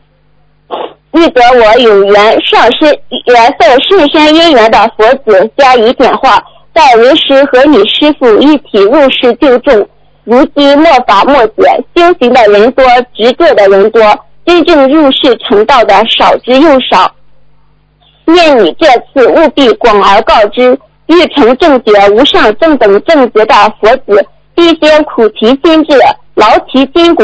[1.18, 2.88] 遇得我有缘上身
[3.26, 6.38] 缘分甚深因缘的佛子加以点化。
[6.74, 9.88] 待为师和你师父一起入世救众，
[10.26, 14.00] 如今末法末解，修行的人多，执着的人多，
[14.46, 17.12] 真正入世成道的少之又少。
[18.26, 20.78] 愿你这次务必广而告之，
[21.08, 25.98] 欲成正觉无上正等正觉的佛子，必先苦其心志，
[26.36, 27.24] 劳其筋骨，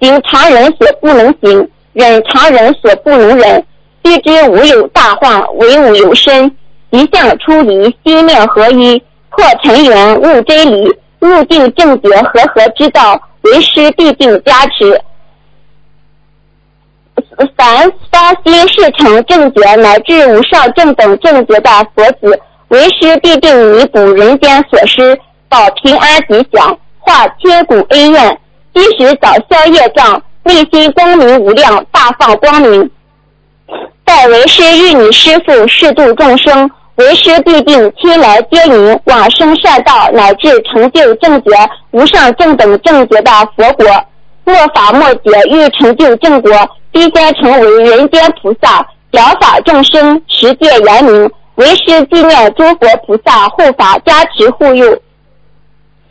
[0.00, 3.64] 行常人所不能行，忍常人所不能忍。
[4.04, 6.50] 须知无有大患，唯吾有身。
[6.90, 15.00] 一向出离，心念合一，破尘缘，悟真理，入定正觉和合之道，为师必定加持。
[17.56, 28.38] 凡发心事成正觉，乃至无上正等正觉的佛子，为师必定弥补人间所失，保平安吉祥，化千古恩怨，
[28.74, 32.90] 即使早消业障，内心光明无量，大放光明。
[34.04, 41.50] 待为师遇你师父誓度众生，为师必定亲来接引往生善道，乃至成就正觉
[41.92, 43.86] 无上正等正觉的佛国。
[44.44, 46.50] 末法末劫欲成就正果，
[46.90, 51.30] 必先成为人间菩萨，疗法众生，持戒严明。
[51.54, 54.98] 为师纪念诸佛菩萨护法加持护佑，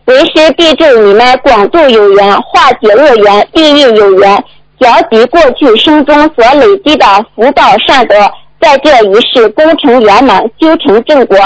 [0.05, 4.43] 为师必祝你们广度有缘，化解恶缘，地狱有缘，
[4.79, 8.15] 调集过去生中所累积的福报善德，
[8.59, 11.37] 在这一世功成圆满，修成正果。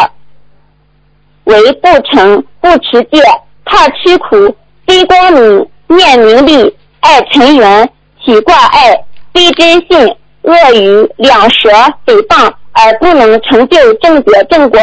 [1.46, 3.22] 为不成不持戒，
[3.66, 5.68] 怕吃苦，悲光明。
[5.88, 7.88] 念名利，爱尘缘，
[8.26, 11.70] 起挂碍，非真信，恶语，两舌，
[12.08, 14.80] 诽谤，而不能成就正觉正果。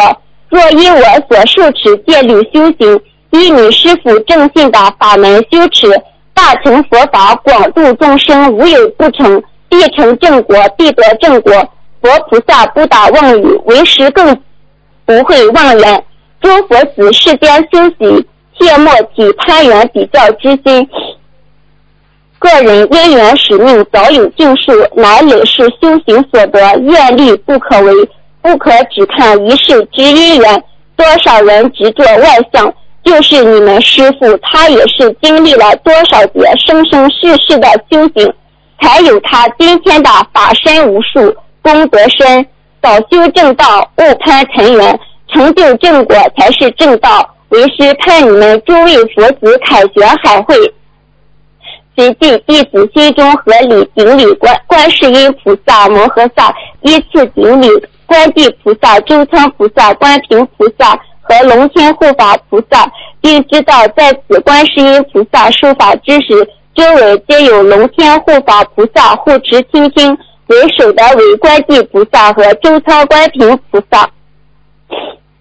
[0.48, 3.00] 若依我所受持戒律修行，
[3.32, 5.88] 依你师父正信的法门修持，
[6.32, 11.52] 大乘佛法广度众生，无有不成，必成正果，必得正果。
[12.00, 14.40] 佛菩萨不打妄语，为师更
[15.04, 16.04] 不会妄言。
[16.40, 18.24] 诸佛子世间修行。
[18.60, 20.88] 切莫起攀缘比较之心。
[22.38, 27.92] 个人因缘使命早有定数，乃累世修行所得，愿力不可为，
[28.42, 30.64] 不可只看一世之因缘。
[30.94, 32.72] 多少人执着外相，
[33.04, 38.32] 就是你们师傅，他也是经历了多少劫生生世世的修行，
[38.80, 42.46] 才有他今天的法身无数，功德深。
[42.80, 47.28] 早修正道，勿攀尘缘，成就正果才是正道。
[47.50, 50.56] 为师盼你们诸位佛子凯旋海会，
[51.94, 57.68] 随即弟子心中合礼顶礼观观世音菩萨摩诃萨，依次顶礼
[58.06, 70.16] 观地菩萨、周仓菩萨、观平菩萨和龙天护法菩萨，并知道在此观世音菩萨说法之时，周围皆有龙天护法菩萨护持倾听，
[70.48, 74.10] 为首的为观地菩萨和周仓观平菩萨。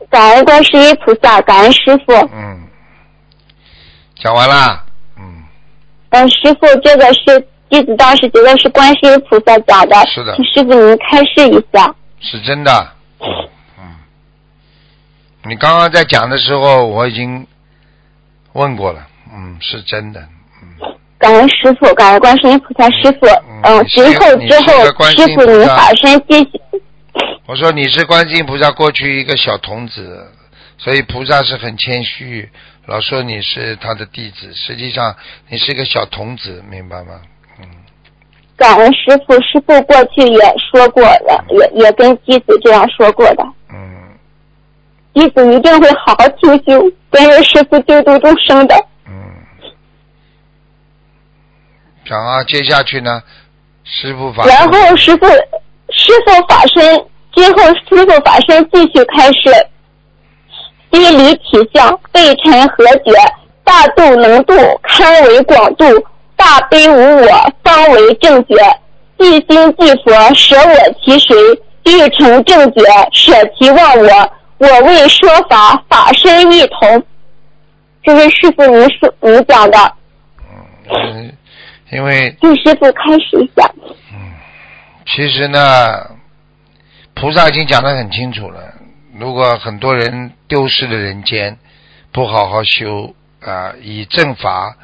[0.09, 2.13] 感恩观世音菩萨，感恩师傅。
[2.33, 2.61] 嗯，
[4.21, 4.83] 讲完了。
[5.17, 5.43] 嗯。
[6.09, 9.95] 嗯，师傅，这个是弟子当时觉得是观世音菩萨讲的。
[10.07, 10.35] 是的。
[10.35, 11.95] 请师傅您开示一下。
[12.19, 12.71] 是真的。
[13.19, 13.27] 嗯。
[15.43, 17.45] 你刚刚在讲的时候，我已经
[18.53, 19.07] 问过了。
[19.33, 20.19] 嗯，是真的。
[20.61, 20.95] 嗯。
[21.17, 23.25] 感恩师傅，感恩观世音菩萨师傅。
[23.63, 23.83] 嗯。
[23.87, 26.61] 随后之后，师傅您法身谢谢。
[27.47, 30.27] 我说你是观世音菩萨过去一个小童子，
[30.77, 32.49] 所以菩萨是很谦虚，
[32.85, 35.15] 老说你是他的弟子，实际上
[35.49, 37.19] 你是一个小童子，明白吗？
[37.59, 37.65] 嗯。
[38.55, 40.39] 感恩师傅，师傅过去也
[40.71, 43.43] 说过了，也也跟弟子这样说过的。
[43.69, 43.90] 嗯。
[45.13, 48.75] 弟子一定会好好修修，跟着师傅救度众生的。
[49.07, 49.13] 嗯。
[52.05, 53.21] 讲啊，接下去呢，
[53.83, 54.45] 师傅法。
[54.45, 55.27] 然后师傅，
[55.89, 57.05] 师傅法身。
[57.33, 59.49] 今后，师傅法身继续开示：
[60.91, 63.13] 心离体相，背尘和解，
[63.63, 65.85] 大度能度，堪为广度；
[66.35, 68.55] 大悲无我，方为正觉。
[69.17, 71.35] 即心即佛，舍我其谁？
[71.83, 74.33] 欲成正觉，舍其忘我。
[74.61, 77.03] 我为说法，法身一同。
[78.03, 79.95] 这是师傅您说您讲的。
[80.87, 81.35] 嗯，
[81.91, 82.35] 因为。
[82.39, 83.67] 请师傅开始一下。
[84.13, 84.33] 嗯，
[85.07, 85.59] 其实呢。
[87.13, 88.73] 菩萨已经讲得很清楚了，
[89.13, 91.55] 如果很多人丢失了人间，
[92.11, 94.75] 不好好修啊，以正法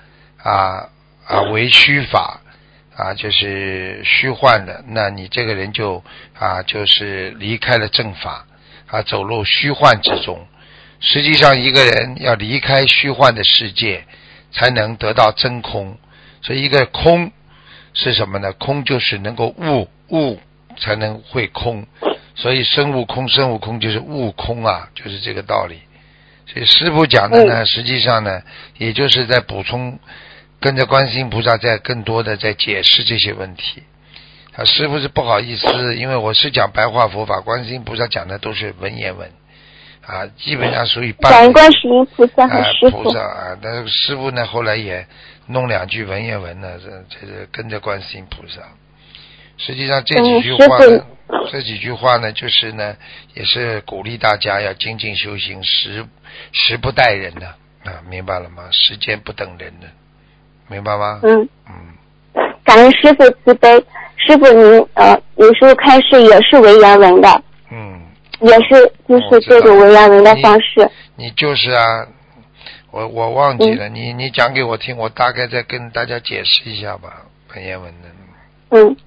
[0.43, 0.89] 啊
[1.25, 2.41] 啊为虚法
[2.95, 6.03] 啊，就是虚幻的，那你这个人就
[6.37, 8.45] 啊就是离开了正法
[8.87, 10.47] 啊，走入虚幻之中。
[10.99, 14.05] 实际上，一个人要离开虚幻的世界，
[14.51, 15.97] 才能得到真空。
[16.41, 17.31] 所以，一个空
[17.93, 18.51] 是什么呢？
[18.53, 20.39] 空就是能够悟悟，
[20.79, 21.85] 才能会空。
[22.35, 25.81] 所以，孙悟空，孙悟空就是悟空啊，就是这个道理。
[26.47, 28.41] 所以，师傅讲的呢，实际上呢，
[28.77, 29.99] 也就是在补充，
[30.59, 33.83] 跟着观世音菩萨在更多的在解释这些问题
[34.57, 39.31] 他师傅是不好意思，因为我是讲白话佛法，观世音菩萨讲的都是文言文，
[40.03, 43.13] 啊，基本上属于半感恩观世音菩萨和啊师傅菩。
[43.13, 45.05] 萨啊，但是师傅呢后来也
[45.45, 48.63] 弄两句文言文呢，这这这跟着观世音菩萨。
[49.57, 51.05] 实际上这几句话呢，
[51.51, 52.95] 这几句话呢，就是呢，
[53.35, 56.03] 也是鼓励大家要精进修行，时
[56.51, 57.45] 时不待人的
[57.83, 58.63] 啊，明白了吗？
[58.71, 59.85] 时间不等人的，
[60.67, 61.19] 明白吗？
[61.21, 63.85] 嗯，嗯，感恩师傅慈悲。
[64.27, 68.01] 师傅您呃有时候开示也是文言文的，嗯，
[68.41, 70.89] 也是就是这种文言文的方式。
[71.15, 72.05] 你就是啊，
[72.91, 77.23] 我我忘记了，你你讲给我听，我大概再跟大家解释一下吧，
[77.55, 78.09] 文言文的。
[78.71, 78.97] 嗯，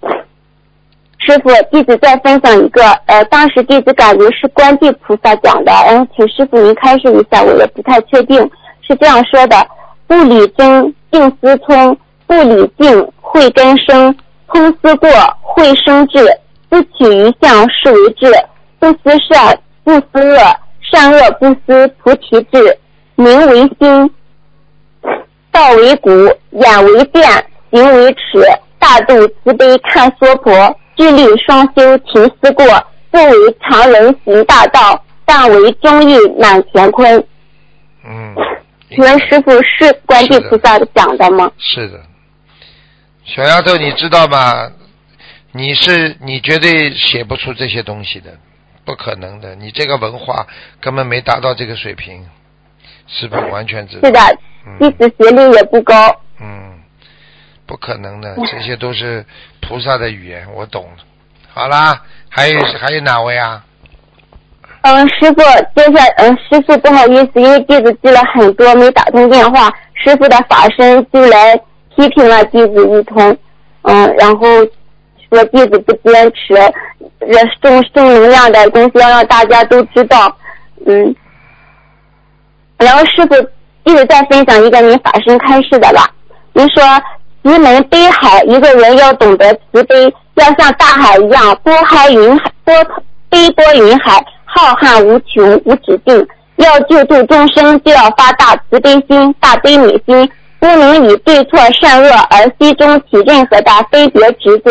[1.18, 8.38] 师傅，弟子再分享一个，呃，当时弟子感觉是观地菩萨讲的，然后请师傅您开示一下，我也不太确定。
[8.80, 9.68] 是这样说的：
[10.06, 11.94] 不理真，静思聪；
[12.26, 14.12] 不理静，慧根生；
[14.52, 15.08] 通思过，
[15.40, 16.20] 会生智；
[16.68, 18.30] 不取于相，是为智；
[18.78, 20.38] 不思善，不思恶，
[20.82, 22.78] 善恶不思，菩提智。
[23.16, 24.10] 名为心，
[25.52, 26.10] 道为骨，
[26.52, 27.28] 眼为变，
[27.70, 28.42] 行为尺，
[28.78, 30.52] 大度慈悲看娑婆，
[30.96, 32.64] 智力双修勤思过，
[33.10, 37.22] 不为常人行大道，但为忠义满乾坤。
[38.06, 38.34] 嗯，
[38.88, 41.50] 请问师傅是观地菩萨讲的吗？
[41.58, 42.00] 是的，
[43.32, 44.72] 小丫头，你知道吗？
[45.52, 48.32] 你是你绝对写不出这些东西的，
[48.84, 49.54] 不可能的。
[49.54, 50.44] 你这个文化
[50.80, 52.26] 根本没达到这个水平，
[53.06, 54.08] 师傅完全知道。
[54.08, 54.20] 是的，
[54.80, 55.94] 弟嗯子学历也不高。
[56.40, 56.80] 嗯，
[57.66, 59.24] 不可能的，这些都是
[59.60, 61.04] 菩萨的语言，我懂了。
[61.52, 63.64] 好啦，还有还有哪位啊？
[64.82, 65.40] 嗯，师傅，
[65.76, 71.54] 接下嗯，师傅不好意思，因为弟子记了很多没打通电话，师傅的法身就来
[72.00, 73.36] 批评了弟子一通，
[73.82, 74.46] 嗯，然后
[75.28, 76.54] 说弟子不坚持，
[77.20, 77.28] 这
[77.60, 80.34] 正正能量的东西要让大家都知道，
[80.86, 81.14] 嗯，
[82.78, 83.34] 然后师傅
[83.84, 86.08] 弟子再分享一个您法身开示的吧，
[86.54, 86.82] 您说
[87.42, 92.74] 慈门悲海，一个人要懂得慈悲，要像大海一样波海云海波
[93.28, 96.26] 悲波云海，浩瀚无穷无止境。
[96.56, 100.30] 要救度众生，就要发大慈悲心、大悲悯心，
[100.60, 104.70] 不能以对错善恶而心中起任何的非别执着。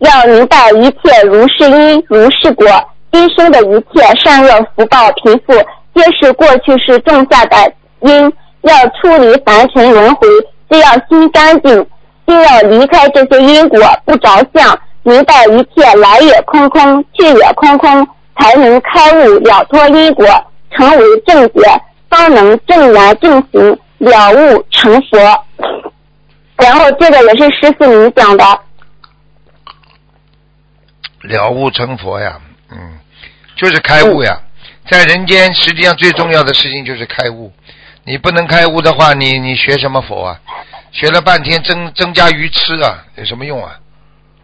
[0.00, 2.66] 要明白一切如是因如是果，
[3.10, 5.54] 今生的一切善恶福报贫富，
[5.94, 8.32] 皆是过去世种下的因。
[8.62, 10.26] 要出离凡尘轮回，
[10.68, 11.86] 就要心干净，
[12.26, 18.06] 就要离开这些因果，不着相，明白一切来也空空，去也空空，
[18.36, 20.26] 才能开悟了脱因果，
[20.72, 21.80] 成为正觉，
[22.10, 25.44] 方能正言正行，了悟成佛。
[26.56, 28.44] 然后这个也是师傅您讲的，
[31.22, 32.40] 了悟成佛呀，
[32.70, 32.98] 嗯，
[33.56, 34.40] 就是开悟呀。
[34.90, 37.52] 在人间，实际上最重要的事情就是开悟。
[38.04, 40.40] 你不能开悟的话，你你学什么佛啊？
[40.90, 43.78] 学了半天增增加鱼吃啊，有什么用啊？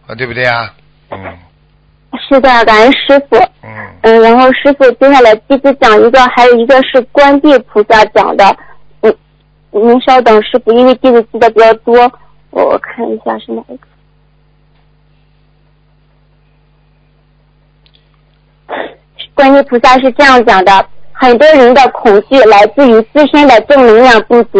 [0.07, 0.73] 啊，对不对啊？
[1.09, 1.37] 嗯
[2.29, 3.35] 是的，感恩师傅。
[3.61, 3.69] 嗯，
[4.03, 8.57] 嗯，然后师傅接下来继续讲一个，还有一个是观地菩萨讲的。
[9.77, 12.09] 您稍等，师傅，因为弟子记得比较多，
[12.51, 13.87] 我看一下是哪一个。
[19.33, 24.59] 观音菩萨是这样讲的：很多人的恐惧来自于自身的正能量不足，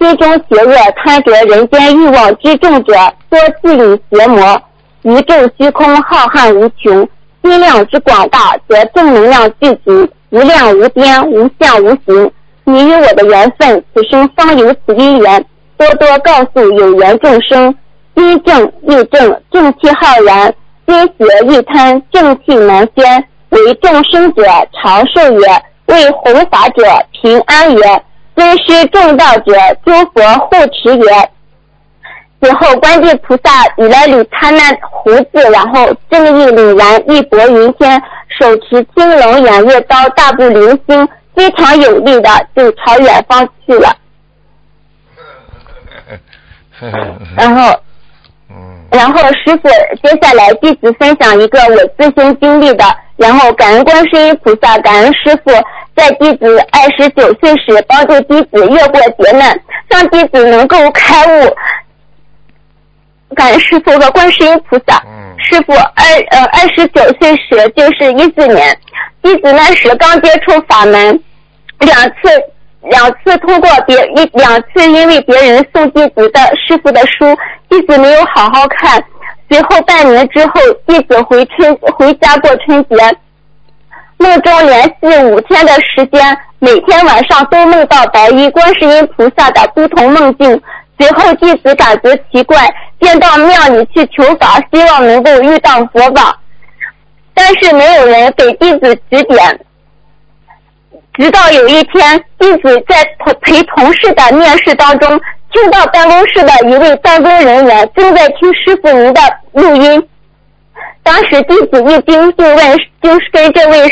[0.00, 2.92] 心中邪恶、贪着人间欲望之重者，
[3.30, 4.60] 多自引邪魔。
[5.02, 7.08] 宇宙虚空浩瀚无穷，
[7.44, 12.32] 心量之广大，则正能量聚集，无量无边，无相无形。
[12.68, 15.44] 你与我的缘分，此生方有此因缘。
[15.76, 17.72] 多多告诉有缘众生，
[18.16, 20.50] 心正意正，正气浩然；
[20.84, 23.24] 心邪意贪，正气难宣。
[23.50, 24.42] 为众生者
[24.72, 28.02] 长寿也，为弘法者平安也，
[28.34, 29.52] 尊师重道者
[29.84, 31.30] 诸佛护持也。
[32.42, 34.60] 此后，观地菩萨以来理他那
[34.90, 43.94] 胡子，然后正义凛然，义薄云天，手持青龙偃月刀，大步流星，非常有力的就朝远方去了。
[47.36, 47.80] 然后，
[48.50, 49.68] 嗯然后师傅
[50.02, 52.84] 接下来弟子分享一个我自身经历的，
[53.16, 55.52] 然后感恩观世音菩萨，感恩师傅，
[55.94, 61.56] 在弟子二十九岁时帮助弟子越过劫难，让弟子能够开悟。
[63.34, 65.02] 感恩师傅和观世音菩萨。
[65.06, 68.76] 嗯师傅二呃二十九岁时就是一四年，
[69.22, 71.22] 弟子那时刚接触法门，
[71.78, 72.28] 两次
[72.82, 77.36] 两次通过别一两次因为别人送弟子的师傅的书，
[77.68, 79.02] 弟子没有好好看，
[79.50, 80.52] 随后半年之后，
[80.86, 82.96] 弟子回春回家过春节，
[84.18, 90.60] 梦中连续五天的时间，每天晚上都梦到白衣观世音菩萨的不同梦境。
[90.98, 92.66] 随后弟子感觉奇怪，
[92.98, 96.38] 便到庙里去求法，希望能够遇到佛法，
[97.34, 99.60] 但是没有人给弟子指点。
[101.18, 103.02] 直到有一天，弟子在
[103.40, 105.08] 陪同事的面试当中，
[105.50, 109.20] 听到办公室的一位办公人员正在听师傅您的
[109.52, 110.08] 录音。
[111.02, 113.90] 当时弟子一惊，就问，就是跟这位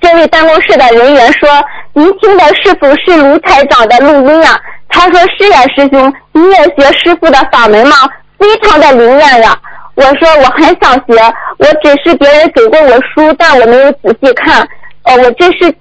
[0.00, 1.48] 这位办公室的人员说
[1.94, 4.58] ：“您听的是否是卢台长的录音啊？”
[4.88, 7.94] 他说：“是呀，师兄，你也学师傅的法门吗？
[8.36, 9.56] 非常的灵验呀。”
[9.94, 14.60] 我说：“我很想学，我只是别人给过我书，但我没有仔细看。
[15.04, 15.72] 哦，我这是。”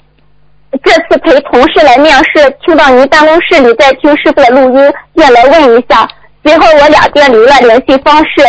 [0.84, 6.08] 这次陪同事来面试，听到您办公室里在听师傅的录音，便来问一下。
[6.44, 8.42] 随后我俩便留了联系方式。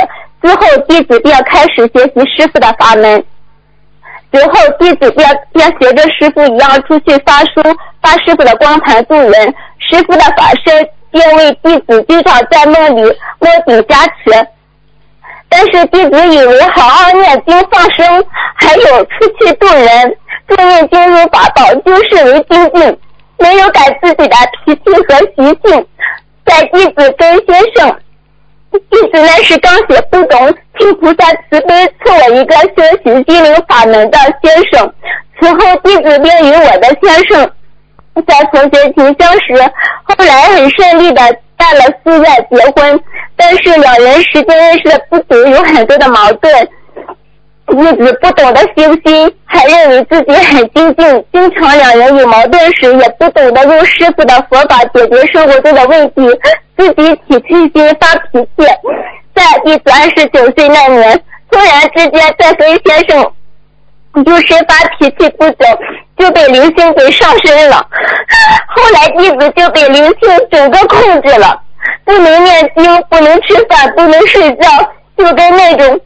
[0.42, 3.22] 之后弟子便开始学习师傅的法门。
[4.32, 7.62] 随后弟子便便学着师傅一样出去发书，
[8.00, 9.54] 发师傅的光盘助人。
[9.78, 13.02] 师傅的法身便为弟子经常在梦里
[13.38, 14.46] 摸顶加持。
[15.48, 20.16] 但是弟子以为好好念经放生，还有出去渡人。
[20.50, 22.98] 做念经如法宝，就视为精进，
[23.38, 25.86] 没有改自己的脾气和习性。
[26.44, 27.96] 在弟子跟先生，
[28.72, 34.92] 弟子那时刚学不懂，请菩萨慈悲赐我一个修行心灵法门的先生。
[35.40, 37.50] 此后弟子便与我的先生
[38.26, 39.62] 在同学情相识，
[40.02, 41.22] 后来很顺利的
[41.56, 43.00] 办了寺院结婚。
[43.36, 46.68] 但是两人时间认识的不足，有很多的矛盾。
[47.76, 56.22] 弟子不懂得修心，还认为自己很精进，经常两人有矛盾时，也不懂得用师傅的佛法解决生活中的问题，
[56.76, 58.66] 自己起气心发脾气。
[59.34, 63.32] 在弟子二十九岁那年，突然之间在跟先生
[64.24, 65.64] 就是发脾气不久，
[66.18, 67.86] 就被灵性给上身了。
[68.68, 71.62] 后来弟子就被灵性整个控制了，
[72.04, 74.68] 不能念经，不能吃饭，不能睡觉，
[75.16, 76.00] 就跟那种。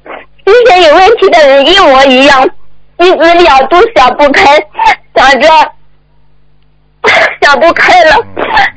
[0.45, 2.49] 精神有问题的人一模一样，
[2.99, 4.57] 一直两都想不开，
[5.15, 5.49] 想着
[7.41, 8.11] 想不开了。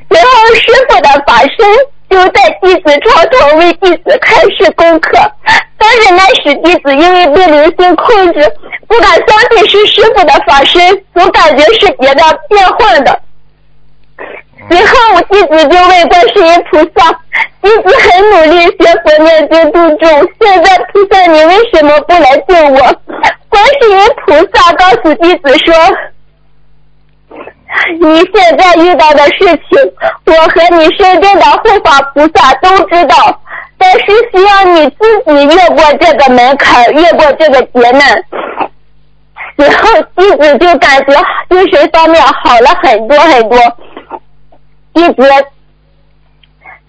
[0.08, 1.66] 然后师傅的法身
[2.08, 5.18] 就在弟子床头为弟子开示功课，
[5.76, 8.52] 但是那时弟子因为被灵性控制，
[8.88, 13.20] 不敢相信是师傅的法身，总感觉是别的变换的。
[14.70, 14.92] 随后
[15.30, 17.10] 弟子就问观世音菩萨，
[17.62, 20.08] 弟子很努力学佛念经度众，
[20.40, 22.78] 现在菩萨你为什么不来救我？
[23.48, 25.74] 观世音菩萨告诉弟子说，
[28.00, 29.78] 你现在遇到的事情，
[30.26, 33.40] 我和你身边的护法菩萨都知道，
[33.78, 38.22] 但是需要你自己越过这个门槛，越过这个劫难。
[39.56, 41.14] 然后弟子就感觉
[41.50, 43.58] 精神方面好了很多很多。
[44.98, 45.22] 一直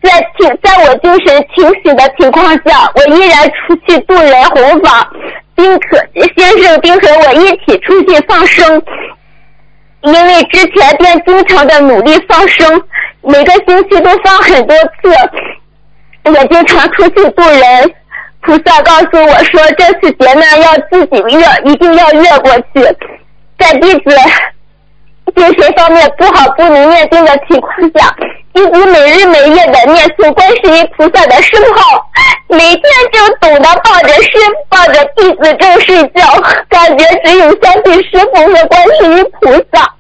[0.02, 5.08] 在清，在我精神清醒的情况下，我依然出去渡人弘法，
[5.56, 5.98] 并可
[6.38, 8.82] 先生并和我一起出去放生。
[10.02, 12.82] 因为之前便经常的努力放生，
[13.22, 15.14] 每个星期都放很多次，
[16.24, 17.94] 我经常出去渡人。
[18.42, 22.82] 菩萨告诉我说，这次劫难要自己越，一定要越过去。
[23.58, 24.16] 在弟子。
[25.36, 28.16] 精神方面不好，不能念经的情况下，
[28.54, 32.10] 弟子每日每夜的念诵观世音菩萨的圣号，
[32.48, 34.30] 每天就懂得抱着师
[34.70, 36.24] 抱着弟子正睡觉，
[36.70, 39.94] 感觉只有相信师傅和观世音菩萨。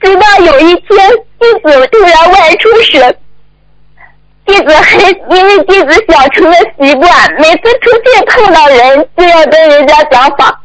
[0.00, 3.16] 直到有一天，弟子突然外出时，
[4.46, 4.98] 弟子还
[5.30, 10.60] 因为弟子养成了习惯，每次出去碰到人就要跟人家讲法，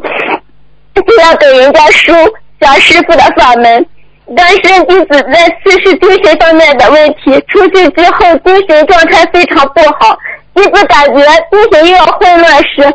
[0.93, 2.13] 就要给人家书。
[2.59, 3.85] 讲师傅的法门，
[4.35, 10.17] 但是弟子在测试精神方面的问题，出去之后精神状态非常不好，
[10.53, 12.93] 弟子感觉精神又要混乱时，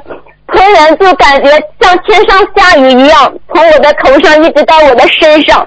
[0.49, 1.51] 突然就感觉
[1.81, 5.67] 像天上下雨一样，从我的头上一直到我的身上，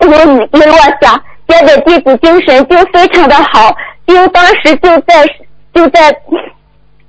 [0.00, 3.74] 有雨滴落下，接着弟子精神就非常的好，
[4.06, 5.26] 因为当时就在
[5.72, 6.10] 就在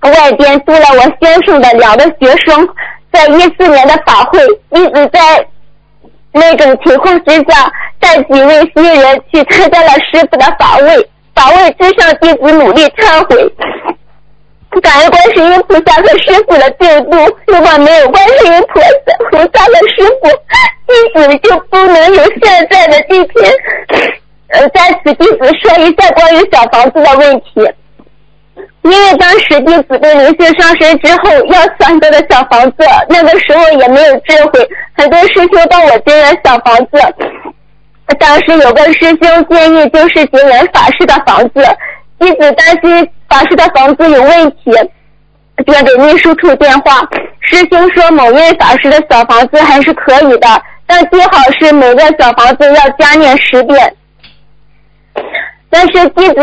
[0.02, 2.68] 外边住了我先生的两个学生，
[3.12, 4.40] 在一四年的法会，
[4.72, 5.46] 弟子在。
[6.34, 13.54] 那种情况之下，带几位新人去参加了师傅的法会，法会之上弟子努力忏悔，
[14.82, 17.38] 感恩观世音菩萨和师傅的救度。
[17.48, 18.88] 如果没有观世音菩萨、
[19.30, 20.30] 菩萨和师傅，
[20.88, 23.54] 弟子就不能有现在的今天。
[24.48, 27.70] 呃，在此弟子说一下关于小房子的问题。
[28.84, 32.78] 因为当时弟子被灵性上身之后，要三个的小房子，
[33.10, 37.00] 那个时候也没有智慧，很多师兄帮我结缘小房子。
[38.20, 41.64] 当时有个师兄建议就是结缘法师的房子，
[42.20, 44.72] 弟子担心法师的房子有问题，
[45.66, 47.00] 便给秘书处电话。
[47.40, 53.96] 师兄说某位法师的小房子还是可以的，但最好是每个小房子要加念十遍。
[55.70, 56.36] 但是弟子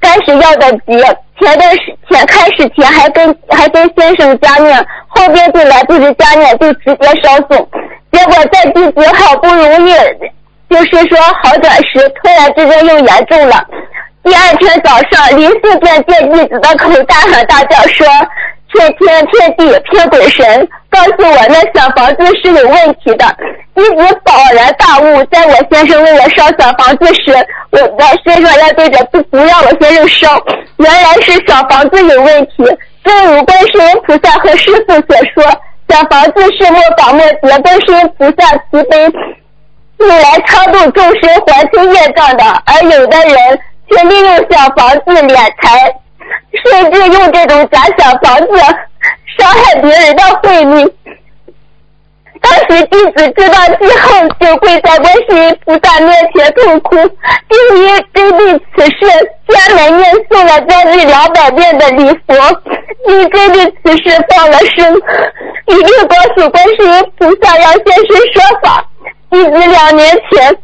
[0.00, 1.02] 开始要的急，
[1.40, 4.76] 前段时前开始前还跟还跟先生加念，
[5.08, 7.68] 后边就来不及加念，就直接烧送。
[8.10, 9.92] 结果在弟子好不容易，
[10.68, 13.64] 就是说好转时，突然之间又严重了。
[14.24, 18.06] 第二天早上，林四便借弟子的口大喊大叫说
[18.72, 23.24] ：“骗天骗地骗鬼神，告诉我那小房子是有问题的。”
[23.78, 27.32] 弟子恍然大悟，在我先生为我烧小房子时，
[27.70, 30.42] 我的先生要对着不不让我先生烧，
[30.78, 32.64] 原来是小房子有问题。
[33.04, 35.44] 正如观世音菩萨和师父所说，
[35.88, 38.98] 小房子是末法末劫观世音菩萨慈悲
[39.98, 45.94] 用来超度众生还清业障的，而有的人却利用小房子敛财，
[46.64, 48.58] 甚至用这种假小房子
[49.38, 50.90] 伤害别人的慧命。
[52.40, 56.96] 当时弟子知道之后，就跪在观世音菩萨面前痛哭，
[57.48, 62.62] 并因针对此事，专门念诵了将近两百遍的礼佛，
[63.06, 64.94] 并针对此事放了生，
[65.66, 68.86] 一并告诉观世音菩萨要现身说法。
[69.30, 70.56] 弟子两年前，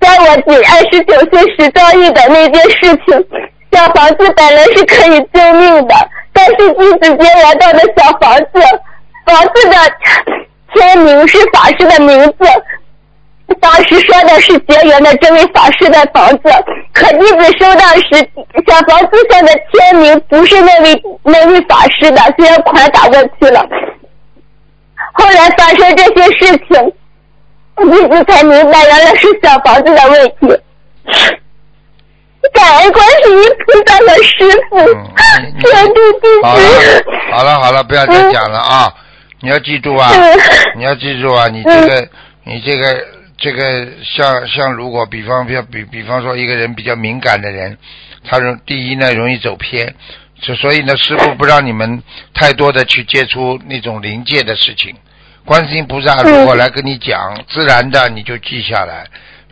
[0.00, 3.26] 在我仅二十九岁时遭遇的那件事情，
[3.74, 5.94] 小房子本来是可以救命的，
[6.32, 8.60] 但是弟子接来到的小房子，
[9.26, 9.76] 房子的
[10.74, 16.42] 签名是法师的名字，当时说的是结缘的这位法师的房子，
[16.92, 18.28] 可弟子收到时，
[18.66, 23.66] 小房子上的签名不是那位那位法师的，虽然款打过去了。
[25.14, 26.92] 后来发生这些事情，
[27.76, 30.60] 弟子才明白原来是小房子的问题。
[32.52, 38.92] 感恩观世音菩萨的师傅，嗯你全助弟好了子。，好了，好了，不要再讲了啊！
[39.40, 40.10] 你要记住啊，
[40.76, 42.08] 你要记住啊，你这个，
[42.44, 43.06] 你这个，
[43.38, 47.76] 这个像像如果比方比比比方说一个人比较敏感的人，
[48.28, 49.94] 他容第一呢容易走偏，
[50.40, 54.94] 所所以呢师傅不让你们太多的去接触那种灵界的事情。
[55.44, 59.04] 观世音菩萨如果来跟你讲，自然的你就记下来；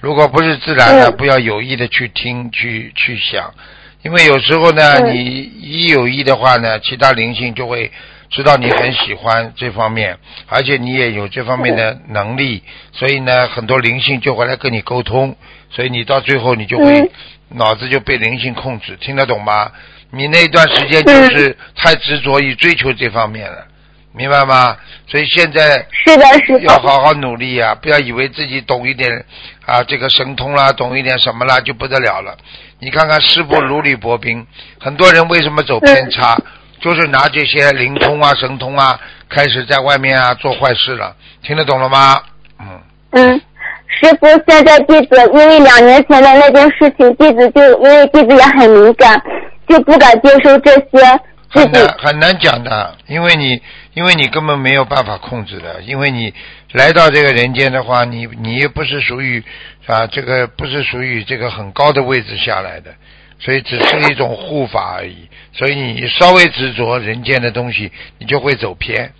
[0.02, 3.54] 如果不是自然的，嗯不要有意的去听去去想，
[4.02, 7.90] 因为有时候呢，嗯你一有意的话呢，其他灵性就会
[8.28, 15.36] 知道你很喜欢这方面，而且你也有这方面的能力，所以呢，很多灵性就会来跟你沟通，
[15.70, 17.10] 所以你到最后你就会、嗯。
[17.54, 19.70] 脑子就被灵性控制，听得懂吗？
[20.10, 23.66] 你那段时间就是太执着于追求这方面了，
[24.14, 24.76] 明白吗？
[25.06, 26.64] 所以现在是的，是的。
[26.64, 27.74] 要好好努力啊！
[27.74, 29.24] 不要以为自己懂一点
[29.64, 32.36] 啊，这个神通啦，懂一点什么啦就不得了了。
[32.78, 34.46] 你看看师傅如履薄冰，
[34.78, 36.36] 很多人为什么走偏差，
[36.80, 39.00] 就是拿这些灵通啊、神通啊，
[39.30, 41.16] 开始在外面啊做坏事了。
[41.42, 42.20] 听得懂了吗？
[42.60, 42.80] 嗯，
[43.12, 43.40] 嗯，
[43.88, 49.18] 师傅，现在弟子因为两年前的那件事情，弟子就因为弟子也很敏感，
[49.66, 51.20] 就不敢接受这些。
[51.52, 53.60] 自很难很难讲的，因为你
[53.94, 56.32] 因为你根本没有办法控制的，因为你
[56.72, 59.42] 来到这个人间的话，你你又不是属于
[59.86, 62.94] 啊这个不是属于这个很高的位置下来的，
[63.38, 65.28] 所以只是一种护法而已。
[65.52, 69.12] 所以你稍微执着人间的东西，你就会走偏。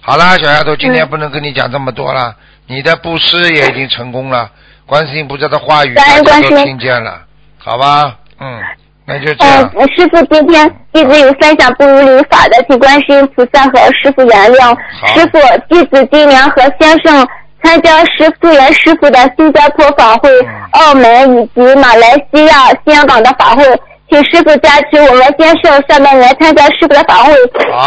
[0.00, 4.50] 好啦，小丫头，今天嗯不能跟你讲这么多了，你的布施也已经成功了，
[4.86, 7.24] 观世音菩萨的话语大家都听见了，
[7.58, 8.18] 好吧？
[8.38, 8.60] 嗯，
[9.06, 9.70] 那就这样。
[9.76, 14.76] 呃，师傅，今天弟子有分享不如理法的，请观世音菩萨和师傅原谅。
[15.14, 15.38] 师傅，
[15.68, 17.26] 弟子今年和先生
[17.62, 20.46] 参加师傅原师傅的新加坡法会、嗯
[20.76, 23.64] 澳门以及马来西亚、香港的法会，
[24.10, 27.32] 请师傅加持我们先生下半年参加师傅的法会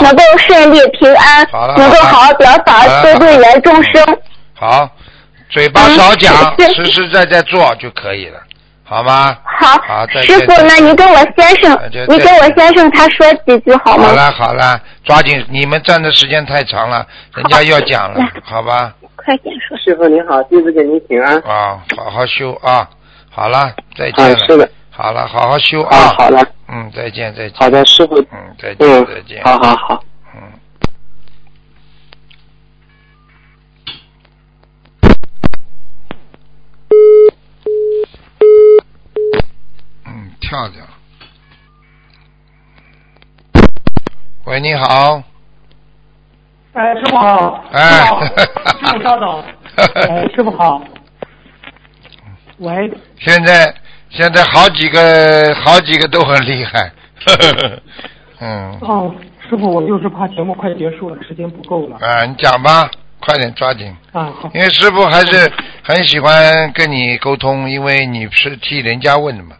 [0.01, 1.47] 能够顺利平安，
[1.78, 4.03] 能够好了好好表法多对缘众生。
[4.55, 4.89] 好，
[5.51, 8.39] 嘴巴少讲，嗯实实在在做就可以了，
[8.90, 9.38] 好吗？
[9.44, 14.06] 好，好再师傅，那你跟我先生你跟我先生他说几句好吗？
[14.08, 18.92] 好了好了，抓紧，你们站的时间太长了，人家要讲了来，好吧？
[19.16, 19.78] 快点说。
[19.78, 21.38] 师傅您好，弟子给您请安。
[21.42, 22.90] 啊，好好修啊，
[23.30, 24.36] 好了，再见。
[24.40, 26.16] 是的，好了，好好修啊，啊。
[26.18, 27.54] 好了，嗯，再见再见。
[27.60, 30.04] 好的，师傅，嗯，再见嗯再见。，好好好。
[40.50, 40.89] 跳掉了。
[44.45, 45.22] 喂，你好。
[46.74, 47.64] 哎，师傅好。
[47.72, 49.43] 哎师傅好师傅稍等。
[50.10, 50.82] 哎，师傅好。
[52.58, 53.72] 喂，现在
[54.10, 56.91] 现在好几个好几个都很厉害。
[58.41, 59.14] 嗯，哦，
[59.47, 61.97] 师傅，我就是怕节目快结束了，时间不够了。
[61.97, 62.89] 啊，你讲吧，
[63.20, 63.95] 快点抓紧。
[64.14, 64.50] 啊，好。
[64.56, 65.52] 因为师傅还是
[65.84, 69.56] 很喜欢跟你沟通，因为你是替人家问的嘛。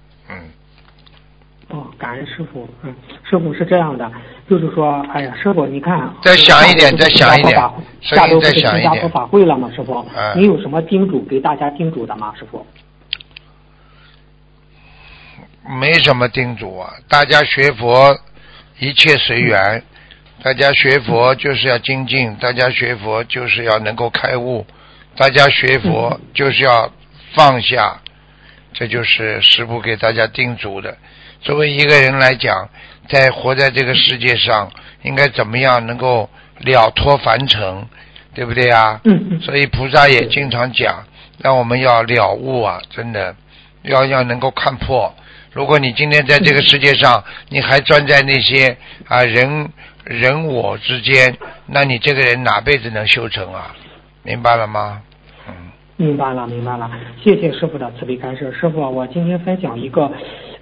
[2.00, 2.68] 感恩师傅。
[2.84, 2.96] 嗯，
[3.30, 4.10] 师傅是这样的，
[4.50, 7.54] 就是说，哎呀，师傅，你看，再想一点再想一点
[8.02, 9.70] 下周不是响一点新加坡法会了吗？
[9.76, 12.34] 师傅，嗯你有什么叮嘱给大家叮嘱的吗？
[12.40, 12.66] 师傅？
[15.80, 18.18] 没什么叮嘱啊，大家学佛
[18.80, 19.84] 一切随缘，
[20.42, 24.66] 大家学佛就是要精进，大家学佛就是要能够开悟，
[25.16, 26.92] 大家学佛就是要
[27.34, 28.02] 放下，
[28.74, 30.98] 这就是师傅给大家叮嘱的。
[31.42, 32.70] 作为一个人来讲，
[33.08, 34.72] 在活在这个世界上，
[35.04, 36.30] 应该怎么样能够
[36.60, 37.88] 了脱凡尘，
[38.34, 39.00] 对不对啊？
[39.06, 41.06] 嗯嗯所以菩萨也经常讲，
[41.38, 43.36] 让我们要了悟啊，真的
[43.84, 45.16] 要要能够看破。
[45.52, 48.78] 如果你今天在这个世界上，你还钻在那些
[49.08, 49.70] 啊人
[50.04, 53.76] 人我之间，那你这个人哪辈子能修成啊？
[54.24, 55.02] 明白了吗？
[56.00, 56.90] 明白了，明白了，
[57.22, 58.50] 谢谢师傅的慈悲开示。
[58.54, 60.10] 师傅，我今天分享一个，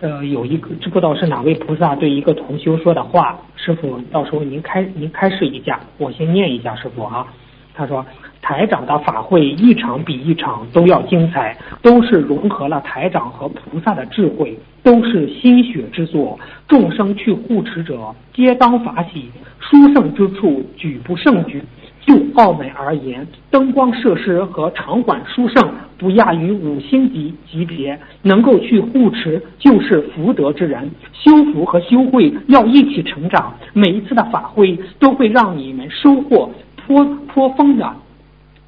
[0.02, 7.28] 呃，有一个知不知道是哪位菩萨对一个同修说的话，师傅到时候您开您开示一下，我先念一下师傅啊。
[7.76, 8.04] 他说，
[8.42, 16.40] 台长的法会一场比一场都要精彩，都是融合了台长和菩萨的智慧，都是心血之作。
[16.68, 19.30] 众生去护持者，皆当法喜，
[19.60, 21.62] 殊胜之处举不胜举。
[22.08, 28.00] 就澳门而言，灯光设施和场馆殊胜，不亚于五星级级别。
[28.22, 30.90] 能够去护持，就是福德之人。
[31.12, 37.94] 修福和修慧要一起成长，每一次的法会都会让你们收获颇颇丰的。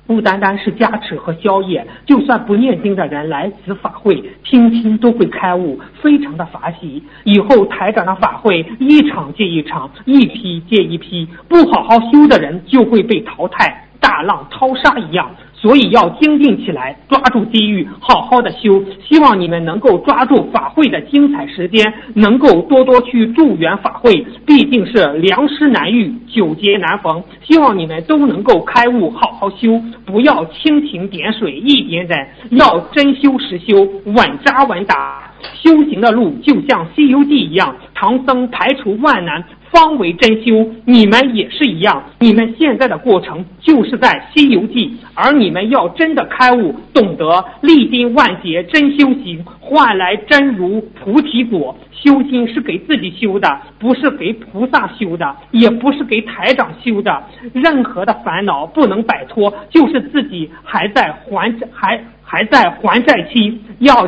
[0.09, 7.03] 不单单是加持和消业，就算不念经的人来此法会听听都会开悟，非常的法喜。
[7.25, 15.29] 以后台长的法会一场接一场，一批接一批，不好好修的人就会被淘汰，大浪淘沙一样。
[15.61, 18.81] 所以要精进起来，抓住机遇，好好的修。
[19.01, 24.25] 希望你们能够抓住法会的精彩时间，能够多多去助缘法会。
[24.45, 27.21] 毕竟是良师难遇，久劫难逢。
[27.41, 35.25] 希望你们都能够开悟，好好修，不要蜻蜓点水一点点，要真修实修，稳扎稳打。
[35.53, 40.69] 修行的路就像《西游记》一样，唐僧排除万难，方为真修。
[40.85, 51.75] 你们也是一样，你们现在的过程就是在《西游记》，而你们要真的开悟，懂得历经万劫真修行，换来真如菩提果。
[51.91, 57.21] 修心是给自己修的，不是给菩萨修的，也不是给台长修的。
[57.51, 64.07] 任何的烦恼不能摆脱，就是自己还在还还还在还债期，要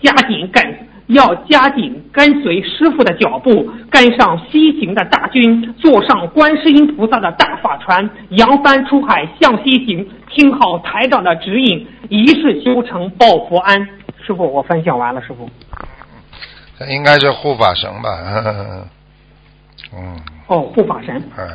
[0.00, 0.62] 加紧跟，
[1.10, 10.06] 要加紧跟随师傅的脚步，跟上西行的大军，坐上观世音菩萨的大法船，扬帆出海向西行。
[10.32, 13.88] 听好台长的指引，一世修成报佛安。
[14.24, 15.48] 师傅，我分享完了，师傅。
[16.78, 18.08] 这应该是护法神吧？
[19.92, 21.20] 嗯哦，护法神。
[21.36, 21.48] 嗯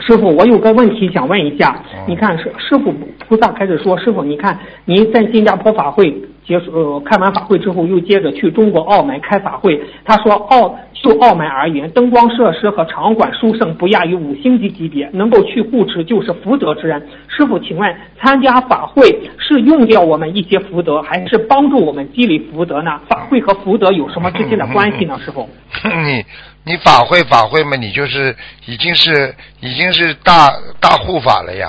[0.00, 2.94] 师傅，我有个问题想问一下嗯，你看师师傅
[3.26, 6.14] 菩萨开始说，师傅，你看您在新加坡法会
[6.48, 9.78] 结束，呃，开完法会之后，又接着去中国澳门开法会。
[10.02, 17.06] 他说澳就澳门而言，灯光设施和场馆殊胜，不亚于五星级级别，能够去护持就是福德之人。
[17.28, 19.02] 师傅，请问参加法会
[19.36, 22.98] 是用掉我们一些福德，还是帮助我们积累福德呢？
[23.10, 25.20] 法会和福德有什么之间的关系呢？
[25.22, 25.46] 师傅？
[25.84, 26.24] 你
[26.64, 28.34] 你法会法会嘛，你就是
[28.64, 30.48] 已经是已经是大
[30.80, 31.68] 大护法了呀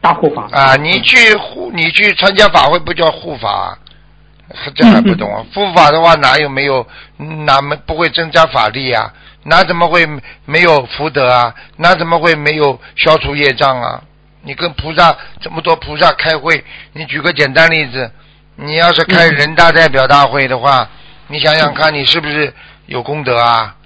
[0.00, 0.76] 大护法啊！
[0.76, 3.76] 你去护你去参加法会不叫护法，
[4.74, 5.44] 这还不懂啊？
[5.54, 6.86] 护法的话哪有没有
[7.46, 9.12] 哪没不会增加法力啊？
[9.44, 10.06] 哪怎么会
[10.44, 11.54] 没有福德啊？
[11.76, 14.02] 哪怎么会没有消除业障啊？
[14.42, 18.10] 你跟菩萨这么多菩萨开会，你举个简单例子，
[18.56, 20.88] 你要是开人大代表大会的话，
[21.28, 22.52] 你想想看，你是不是
[22.86, 23.76] 有功德啊？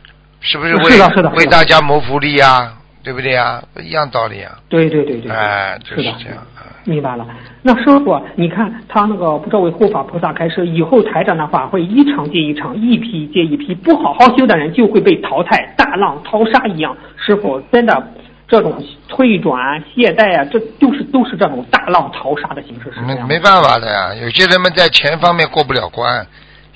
[0.41, 0.99] 是不是为
[1.37, 2.75] 为大家谋福利啊？
[3.05, 3.63] 对不对啊？
[3.81, 4.59] 一样道理啊！
[4.69, 6.39] 对对对对，哎，就是的，这样。
[6.39, 7.27] 啊明白了。
[7.63, 16.95] 那师傅，你看他那个不知道为护法菩萨开示，以后台长的话会一场接一场，一批接一批，不好好修的人就会被淘汰，大浪淘沙一样。
[17.17, 18.07] 师傅，真的
[18.47, 22.93] 这种退转懈怠啊，这就是都是这种大浪淘沙的形式。
[23.01, 26.27] 没没办法的呀，有些人们在钱方面过不了关，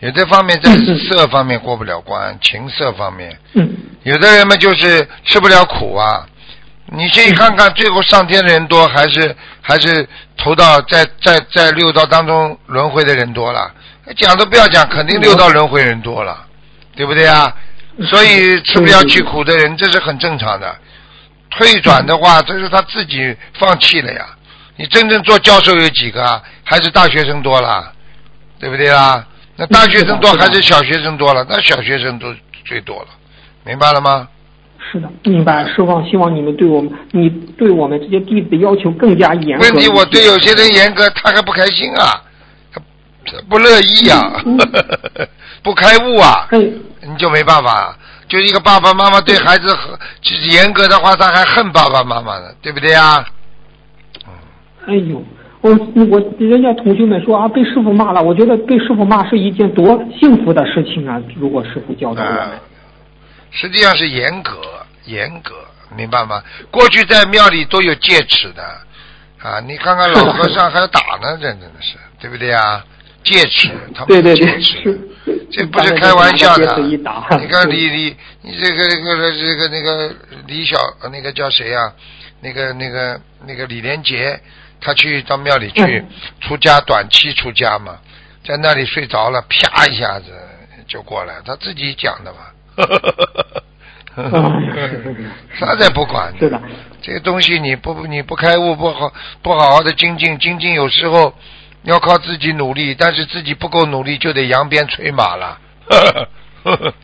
[0.00, 3.68] 有的方面在色方面过不了关，情色方面，嗯
[4.04, 6.26] 有的人嘛就是吃不了苦啊。
[6.90, 13.70] 你去看看，最后上天的人多，还是还是投到在在在六道当中轮回的人多了？
[14.16, 16.46] 讲都不要讲，肯定六道轮回人多了，
[16.96, 17.54] 对不对啊？
[18.08, 20.74] 所以吃不了去苦的人，这是很正常的。
[21.50, 24.24] 退转的话，这是他自己放弃了呀。
[24.76, 26.40] 你真正做教授有几个啊？
[26.64, 27.92] 还是大学生多了，
[28.58, 29.26] 对不对啊？
[29.58, 31.44] 那大学生多还是小学生多了？
[31.48, 32.32] 那小学生都
[32.64, 33.08] 最多了，
[33.64, 34.28] 明白了吗？
[34.90, 35.64] 是的，明白。
[35.66, 37.28] 师傅，希望你们对我们，你
[37.58, 39.64] 对我们这些弟子要求更加严格。
[39.64, 42.22] 问题我对有些人严格，他还不开心啊，
[43.50, 44.42] 不乐意呀、
[45.62, 46.58] 不开悟啊，哎，
[47.02, 47.98] 你就没办法。
[48.28, 49.90] 就一个爸爸妈妈对孩子很
[50.20, 53.26] 就是严格的话，他还恨爸爸妈妈呢，对不对啊？
[54.86, 55.22] 哎呦，
[55.60, 55.70] 我
[56.10, 61.20] 我人家同学们说啊，被师傅骂了，我觉得被师傅骂是一件多幸福的事情啊！
[61.36, 62.50] 如果师傅教导我们啊，
[63.50, 64.60] 实际上是严格，
[65.06, 65.54] 严格，
[65.96, 66.42] 明白吗？
[66.70, 68.62] 过去在庙里都有戒尺的
[69.42, 72.84] 啊，你看看老和尚还打呢，这真的是，对不对啊？
[73.24, 75.00] 戒尺，他们对对对，戒尺是，
[75.50, 76.78] 这不是开玩笑的。
[76.86, 80.14] 你看 李李，你这个这个这个那个
[80.46, 80.78] 李小
[81.12, 81.92] 那个叫谁啊？
[82.40, 84.38] 那个那个那个李连杰，
[84.80, 86.08] 他去到庙里去嗯。
[86.40, 87.98] 出家，短期出家嘛，
[88.44, 90.32] 在那里睡着了，啪一下子
[90.86, 92.38] 就过来，他自己讲的嘛。
[94.14, 94.24] 啊
[94.74, 96.60] 是是是他才不管呢是的，
[97.00, 99.12] 这个东西你不你不开悟不好
[99.42, 101.32] 不好好的精进精进，有时候
[101.82, 105.58] 要靠自己努力，但是自己不够努力就得扬鞭催马了。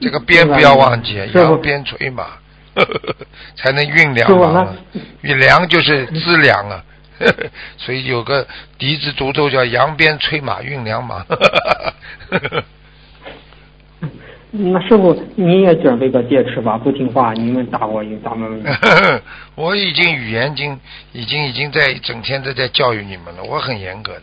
[0.00, 2.26] 这个鞭不要忘记，扬鞭催马，
[3.56, 4.76] 才能运粮嘛。
[5.22, 6.82] 运粮就是资粮啊，
[7.76, 8.46] 所以有个
[8.78, 11.24] 笛子独奏叫扬鞭催马运粮马。
[14.52, 16.76] 那师傅你也准备个戒尺吧？
[16.76, 18.60] 不听话，你们打我，咱们
[19.54, 20.76] 我已经语言经
[21.12, 24.22] 已经已经在整天都在教育你们了，我很严格的，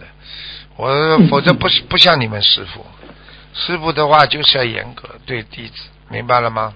[0.75, 2.85] 我否则不是不像你们师傅，
[3.53, 6.73] 师傅的话就是要严格对弟子，明白了吗？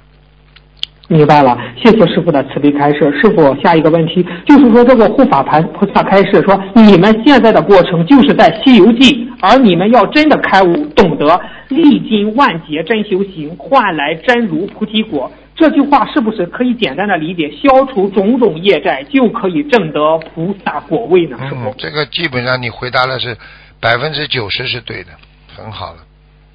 [1.07, 2.99] 明白了，谢谢师傅的慈悲开示。
[3.19, 15.29] 师傅，下一个问题就是说，这个护法盘菩萨开示说，你们现在的过程就是在《西游记》，而你们要真的开悟，懂得历经万劫真修行，换来真如菩提果。
[15.53, 21.37] 这句话是不是可以简单的理解，消除种种业债，就可以证得菩萨果位呢？
[21.49, 23.37] 师傅嗯，，这个基本上你回答的是
[23.81, 25.09] 百分之九十是对的，
[25.53, 25.99] 很好了，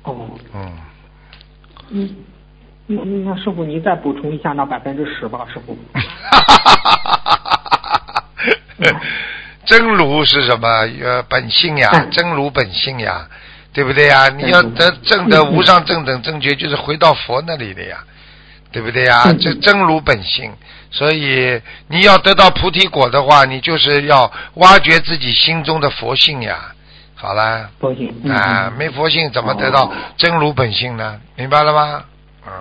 [0.05, 0.73] 哦，嗯。
[1.91, 2.09] 嗯，
[2.87, 5.77] 那那师傅您再补充一下那百分之十吧，师傅。
[9.65, 10.69] 真如是什么？
[11.03, 13.27] 呃，本性呀，嗯真如本性呀，
[13.73, 14.29] 对不对呀？
[14.29, 17.99] 你要得正得无上正等正觉，就是回到佛那里的呀，
[18.71, 19.25] 对不对呀？
[19.27, 20.53] 嗯这真如本性，
[20.93, 26.73] 所以你要得到菩提果的话，你就是要挖掘自己心中的佛性呀。
[27.17, 31.21] 好了，佛性嗯啊，嗯没佛性怎么得到真如本性呢？
[31.35, 32.05] 明白了吗？
[32.47, 32.53] 嗯。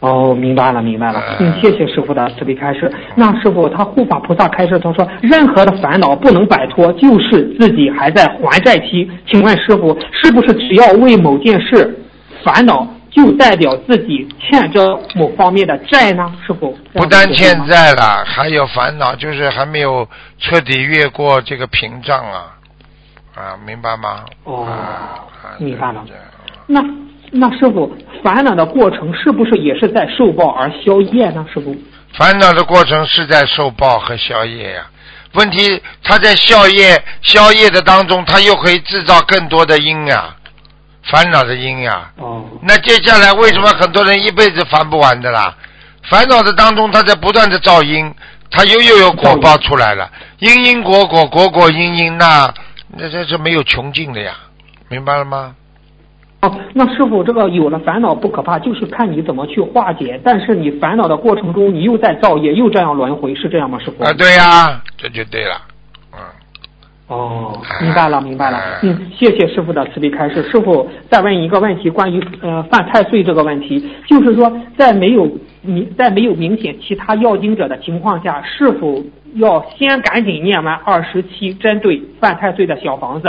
[0.00, 1.20] 哦，明白了，明白了。
[1.40, 2.92] 嗯嗯，谢谢师傅的慈悲开示。
[3.16, 9.10] 那师傅他护法菩萨开示，他说任何的烦恼不能摆脱，就是自己还在还债期。
[9.26, 11.98] 请问师傅，是不是只要为某件事
[12.44, 16.32] 烦恼，就代表自己欠着某方面的债呢？
[16.46, 20.06] 师傅，不但欠债了，还有烦恼，就是还没有
[20.38, 22.54] 彻底越过这个屏障啊，
[23.34, 24.24] 啊，明白吗？
[24.44, 24.68] 哦
[25.58, 26.04] 明白了
[26.66, 26.80] 那
[27.30, 31.44] 那师傅烦恼的过程是不是也是在受报而消业呢？
[31.52, 31.76] 师傅？
[32.14, 34.86] 烦恼的过程是在受报和消业呀、
[35.34, 40.34] 问题他在消业消业的当中，他又可以制造更多的因呀、
[41.02, 45.54] 烦恼的因呀、哦，那接下来为什么很多人一辈子烦不完的啦？
[46.10, 48.12] 烦恼的当中，他在不断的造因，
[48.50, 52.52] 他又又有果报出来了，因因果果果果因因，那
[52.96, 54.32] 那这是没有穷尽的呀，
[54.88, 55.54] 明白了吗？
[56.40, 60.20] 哦，那师傅，这个有了烦恼不可怕，就是看你怎么去化解。
[60.22, 64.04] 但是你烦恼的过程中，你又在造业，又这样轮回，是这样吗，师傅？
[64.04, 65.56] 啊，对呀，这就对了，
[66.12, 66.18] 嗯，
[67.08, 68.78] 哦哎，明白了，明白了哎。
[68.82, 70.40] 嗯，谢谢师傅的慈悲开示。
[70.44, 75.28] 师傅再问一个问题，关于呃犯太岁这个问题，就是说在没有
[75.62, 79.02] 明在没有明显其他要经者的情况下，是否
[79.34, 83.28] 要先赶紧念完二十七针对犯太岁的小房子，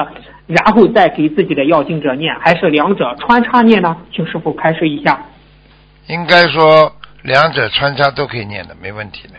[0.49, 3.95] 然后再给自己的要经者念，还是两者穿插念呢？
[4.11, 5.23] 请师傅开示一下。
[6.07, 6.91] 应该说
[7.21, 9.35] 两者穿插都可以念的，没问题的。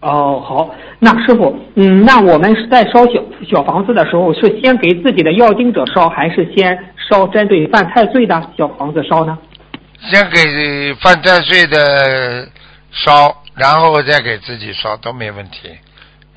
[0.00, 6.76] 哦，好，那师傅，嗯，那我们是在烧小小房子的时候，是先给自己的要经者烧，还是先
[7.08, 9.38] 烧针对犯太岁的小房子烧呢？
[10.10, 12.48] 先给犯太岁的
[12.90, 15.70] 烧，然后再给自己烧都没问题。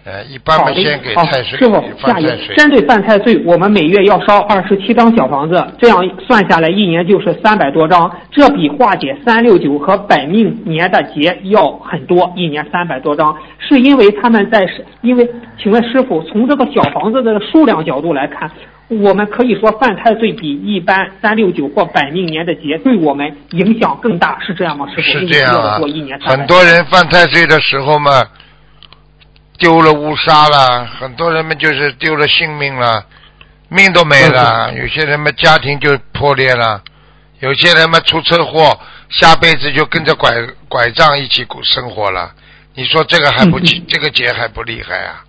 [0.05, 2.35] 呃，一般的先给好，太岁，师傅下一个。
[2.55, 15.29] 针对犯太岁，我们每月要烧二十七张小房子，这样算下来一年就是三百多张，这比化解三六九和本命年的劫要很多，一年三百多张，是因为他们在是，因为
[15.61, 18.49] 请问师傅，从这个小房子的数量角度来看，
[18.87, 24.87] 我们可以说犯太岁比一般三六九或本命年的劫对我们影响更大，是这样吗？
[24.89, 28.23] 师傅，是这样啊过一年很多人犯太岁的时候嘛，
[29.59, 33.05] 丢了乌纱了，很多人们就是丢了性命了，
[33.67, 34.73] 命都没嗯了。
[34.73, 36.81] 有些人们家庭就破裂了，
[37.39, 38.79] 有些人们出车祸，
[39.09, 40.31] 下辈子就跟着拐
[40.67, 42.31] 拐杖一起过生活了。
[42.73, 45.21] 你说这个还不嗯嗯这个劫还不厉害啊？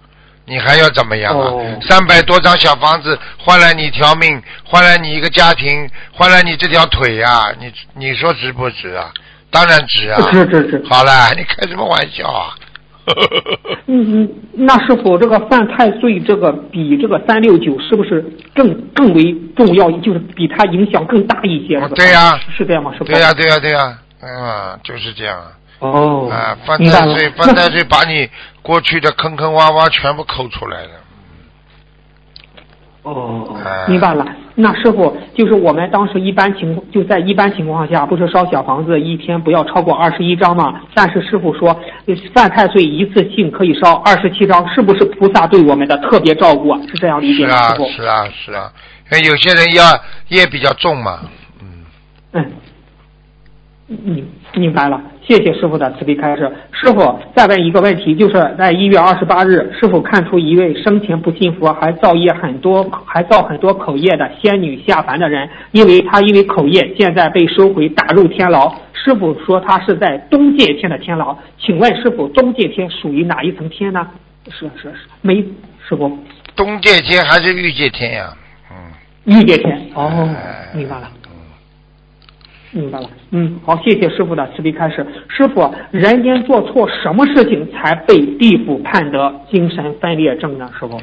[0.46, 1.78] 你还要怎么样啊哦？
[1.82, 9.12] 三百多张小房子换来你一条命，换来你一个家庭，换来你这条腿呀、你你说值不值啊？
[9.50, 10.20] 当然值啊！
[10.32, 12.54] 是是是好了，你开什么玩笑啊？
[13.86, 18.24] 嗯嗯，那是否，这个犯太岁这个比这个三六九是不是
[18.54, 19.90] 更更为重要？
[20.00, 21.76] 就是比它影响更大一些？
[21.78, 22.92] 哦对呀是这样吗？
[22.92, 23.06] 是吧？
[23.06, 25.46] 对呀、对呀、对呀、嗯，就是这样啊。
[25.80, 28.28] 哦，啊，犯太岁，犯太岁把你
[28.62, 30.90] 过去的坑坑洼洼全部抠出来了。
[33.02, 34.24] 哦哎，明白了。
[34.60, 40.80] 那师傅，就是我们当时一般情况，就在一般情况下，不是烧小房子一天不要超过二十一张吗？
[40.94, 41.68] 但是师傅说，
[42.06, 46.74] 呃犯太岁一次性可以烧二十七张，是不是菩萨对我们的特别照顾？
[46.86, 47.74] 是这样理解吗？
[47.74, 48.72] 是啊，，是啊，是啊，
[49.12, 49.82] 因为有些人要
[50.28, 51.20] 业比较重嘛，
[51.62, 51.84] 嗯，
[52.32, 52.52] 嗯，
[53.88, 55.00] 明明白了，
[55.30, 56.50] 谢谢师傅的慈悲开示。
[56.72, 68.74] 师傅再问一个问题，就是在一月二十八日，师傅看出一位生前不信佛，还造业很多，还造很多口业的仙女下凡的人，因为他因为口业，现在被收回打入天牢。
[68.92, 74.04] 师傅说他是在东界天的天牢，请问师傅，东界天属于哪一层天呢？
[74.50, 75.36] 是是是，没
[75.88, 76.18] 师傅，
[76.56, 78.32] 东界天还是欲界天呀、
[78.68, 79.80] 嗯，玉界天。
[79.94, 81.08] 哦哎，明白了。
[82.72, 85.04] 明白了，嗯，好，谢谢师傅的慈悲开示。
[85.28, 90.70] 师傅，人间做错什么事情才被地府判得精神分裂症呢？
[90.78, 91.00] 师傅，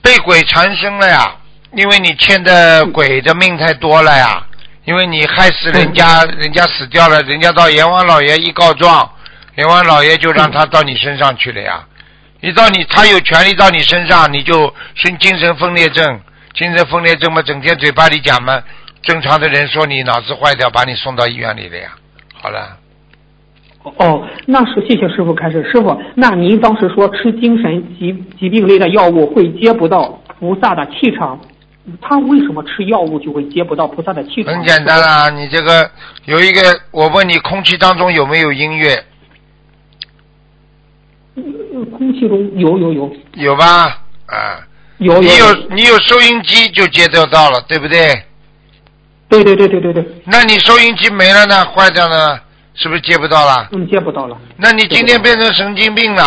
[0.00, 1.36] 被鬼缠身了呀，
[1.74, 4.46] 因为你欠的鬼的命太多了呀，
[4.84, 9.10] 因为你害死人家，人家死掉了，人家到阎王老爷一告状，
[9.56, 11.84] 阎王老爷就让他到你身上去了呀。
[12.40, 16.20] 一到你，他有权利到你身上，你就生精神分裂症。
[16.52, 18.60] 精神分裂症嘛，整天嘴巴里讲嘛，
[19.02, 21.92] 正常的人说你脑子坏掉，把你送到医院里的呀。
[22.34, 22.76] 好了，
[23.82, 25.62] 哦，那是谢谢师傅开始。
[25.70, 31.40] 师傅，那您当时说吃精神疾疾病类的药物会接不到菩萨的气场，
[32.00, 34.54] 他为什么吃药物就会接不到菩萨的气场？
[34.54, 35.90] 很简单啦，你这个
[36.26, 38.94] 有一个，我问你，空气当中有没有音乐？
[41.36, 44.02] 呃空气中有有有有吧？
[44.26, 44.66] 啊。
[44.98, 48.22] 有有你有你有收音机就接得到了，对不对？
[49.30, 52.40] 对对对对对对，那你收音机没了呢，坏掉了呢，
[52.74, 53.68] 是不是接不到了？
[53.72, 54.36] 嗯，接不到了。
[54.56, 56.24] 那你今天变成神经病了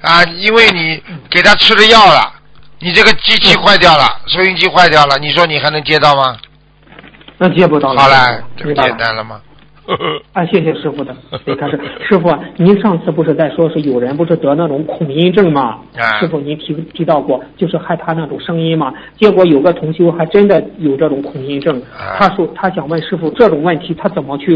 [0.00, 0.24] 啊？
[0.38, 2.32] 因为你给他吃了药了，
[2.80, 6.36] 你这个机器坏掉了，收音机坏掉了，你说你还能接到吗？
[7.36, 8.02] 那接不到了。
[8.02, 9.40] 好了，这不简单了吗？
[10.34, 11.80] 啊，谢谢师傅的慈悲开示。
[12.06, 15.78] 师傅，您上次不是在说是有人不是得那种恐音症吗？
[15.96, 18.92] 啊师傅，您提提到过，就是害怕那种声音嘛。
[19.16, 24.54] 结果有个同修还真的有这种恐音症，啊他说他想问师傅这种问题他怎么去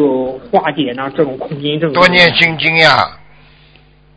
[0.51, 1.11] 化解呢？
[1.17, 3.19] 这种恐音症多念心经呀，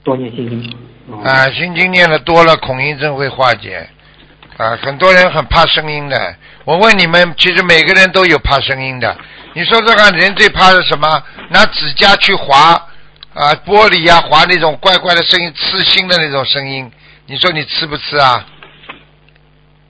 [0.04, 0.74] 多念心经。
[1.10, 3.88] 哦啊，心经念的多了，恐音症会化解。
[4.58, 6.36] 啊，很多人很怕声音的。
[6.66, 9.16] 我问你们，其实每个人都有怕声音的。
[9.56, 11.24] 你说这个人最怕的什么？
[11.50, 12.72] 拿指甲去划
[13.34, 16.92] 啊玻璃呀、划那种怪怪的声音，刺心的那种声音。
[17.28, 18.46] 你说你吃不吃啊？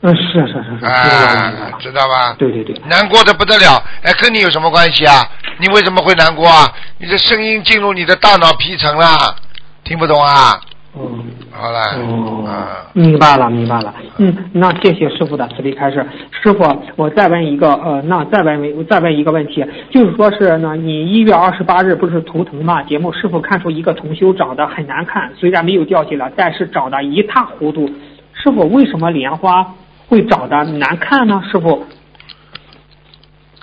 [0.01, 2.35] 嗯，是是是是，啊知道吧？
[2.37, 5.27] 对对对，难过的不得了，哎，跟你有什么关系啊？
[5.57, 6.71] 你为什么会难过啊？
[6.99, 9.35] 你的声音进入你的大脑皮层了，
[9.83, 10.61] 听不懂啊？
[10.97, 11.25] 嗯。
[11.51, 13.93] 好了，哦啊，，明白了，明白了。
[14.17, 16.05] 嗯，那谢谢师傅的慈悲开示。
[16.31, 16.63] 师傅，
[16.95, 22.83] 我再问一个，呃，那再问我再问一个问题，就是说是呢，你一月二十八日不是图腾嘛？
[22.83, 27.89] 节目师傅看出一个同修长得很难看，虽然没有掉下来，但是长得一塌糊涂。
[28.33, 29.65] 师傅，为什么莲花
[30.07, 31.41] 会长得难看呢？
[31.49, 31.85] 师傅，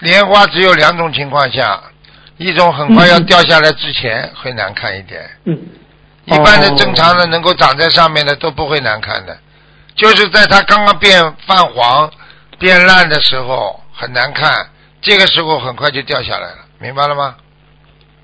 [0.01, 1.79] 莲花只有两种情况下，
[2.39, 5.57] 一种很快要掉下来之前会难看一点，嗯，
[6.25, 9.37] 一般的正常的能够长在上面的都不会难看的，
[9.97, 12.09] 就是在它刚刚变泛黄、
[12.59, 14.69] 变烂的时候很难看，
[15.01, 17.35] 这个时候很快就掉下来了，明白了吗？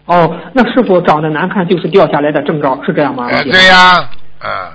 [0.07, 3.27] 哦，那是否长得难看就是掉下来的征兆，是这样吗？
[3.31, 4.73] 哎，对呀，啊，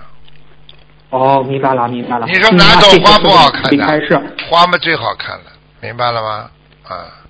[1.09, 2.27] 哦，明白了，明白了。
[2.27, 4.21] 你说哪朵花不好看的？
[4.49, 5.45] 花嘛最好看了，
[5.79, 6.49] 明白了吗？
[6.87, 7.22] 啊。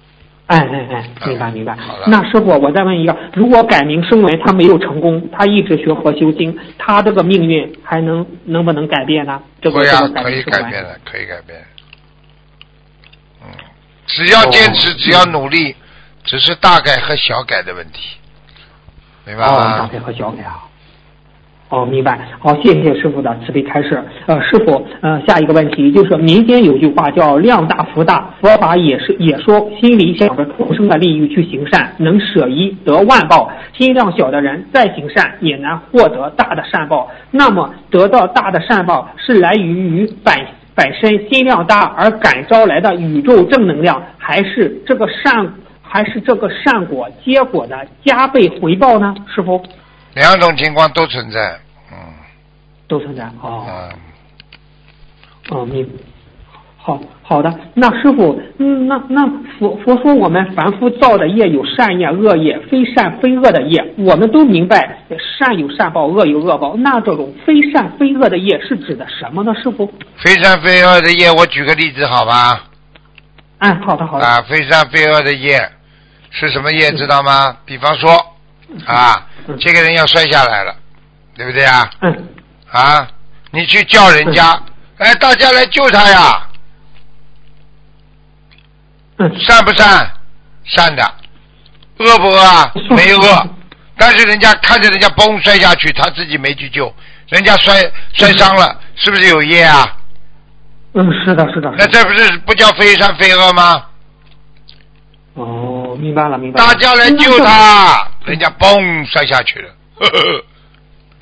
[0.47, 1.73] 哎哎哎，明白明白。
[1.75, 9.41] 好了那师傅，我再问一个，如果改名声为他没有成功，他一直学佛修经，他这个命运还能能不能改变呢？
[9.61, 10.63] 这个会啊这个，改可以名声闻。
[10.63, 11.59] 改变的，可以改变。
[13.41, 13.47] 嗯，
[14.05, 15.75] 只要坚持，哦只要努力，
[16.23, 18.17] 只是大改和小改的问题，
[19.25, 19.89] 明白哦，大吗？
[19.91, 20.63] 概和小改啊。
[21.73, 22.19] 哦，明白。
[22.37, 23.99] 好，谢谢师傅的慈悲开示。
[24.27, 33.51] 呃，师傅，呃，下一个问题就是民间有句话叫“量大福大”，佛法也是也说心里想着众生的利益去行善，能舍一得万报。
[33.75, 37.09] 心量小的人再行善也难获得大的善报。
[37.31, 40.31] 那么得到大的善报是来源于本
[40.75, 45.51] 本身心量大而感召来的宇宙正能量，还是这个善
[45.81, 49.15] 还是这个善果结果的加倍回报呢？
[49.33, 49.59] 师傅？
[50.15, 51.39] 两种情况都存在，
[52.93, 53.91] 嗯都存在哦嗯，
[55.49, 55.89] 哦，明
[56.77, 57.51] 好好的。
[57.73, 59.25] 那师傅，嗯，那那
[59.57, 64.99] 佛佛说我们凡夫造的业有善业、恶业，非善非恶的业，我们都明白
[65.39, 66.75] 善有善报，恶有恶报。
[66.75, 69.53] 那这种非善非恶的业是指的什么呢？
[69.55, 69.91] 师傅？
[70.17, 72.65] 非善非恶的业，我举个例子好吧？
[73.59, 74.25] 哎，好的好的。
[74.25, 75.57] 啊，非善非恶的业
[76.29, 76.91] 是什么业？
[76.91, 77.57] 知道吗？
[77.65, 78.11] 比方说，
[78.85, 80.75] 啊，嗯这个人要摔下来了，
[81.37, 81.89] 对不对啊？
[82.01, 82.27] 嗯
[82.73, 83.07] 啊，
[83.51, 84.59] 你去叫人家，
[84.97, 86.47] 哎，大家来救他呀，
[89.17, 90.11] 嗯善不善？
[90.65, 91.13] 善的，
[91.99, 92.71] 饿不饿啊？
[92.89, 93.47] 没饿，
[93.95, 96.91] 但是人家看着人家嘣摔下去，他自己没去救，
[97.29, 97.79] 人家摔
[98.13, 99.97] 摔伤了，是不是有业啊？
[100.95, 101.71] 嗯，是的是的。
[101.77, 103.85] 那这不是不叫非善非恶吗？
[105.35, 106.67] 哦，明白了明白了。
[106.67, 109.69] 大家来救他，人家嘣摔下去了，
[109.99, 110.45] 呵呵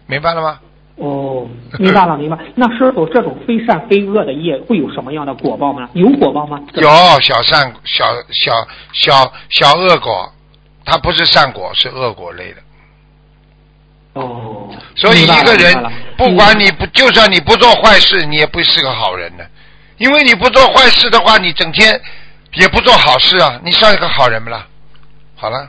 [0.06, 0.60] 明白了吗？
[1.02, 1.48] 哦，
[1.80, 2.38] 明白了明白。
[2.54, 5.90] 那师傅，这种非善非恶的业会有什么样的果报吗？
[5.94, 6.62] 有果报吗？
[6.76, 6.90] 有
[7.22, 8.54] 小善小小
[8.94, 10.32] 小小恶果，
[10.86, 12.58] 它不是善果，是恶果类的。
[14.14, 15.74] 哦，所以一个人
[16.18, 19.44] 不管你不，就算你不做坏事，你也不是个好人呢，
[19.98, 22.00] 因为你不做坏事的话，你整天
[22.54, 24.68] 也不做好事啊，你算一个好人不啦？
[25.36, 25.68] 好了，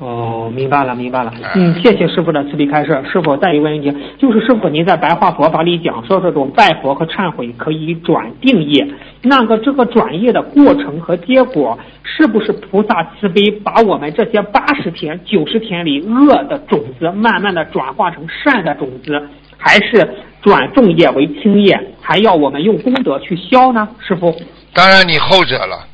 [0.00, 1.52] 哦，明白了，明白了哎。
[1.56, 2.88] 嗯，谢谢师傅的慈悲开示。
[3.12, 8.88] 师傅，再一个问题，就是师傅您在白话佛法里讲说，这种拜佛和忏悔可以转定业，
[9.20, 19.28] 那个这个转业的过程和结果，是不是菩萨慈悲把我们这些八十天、九十天里恶的种子，慢慢的转化成善的种子，
[19.58, 20.08] 还是
[20.40, 23.86] 转重业为轻业，还要我们用功德去消呢？
[24.00, 24.34] 师傅？
[24.72, 25.86] 当然你后者了，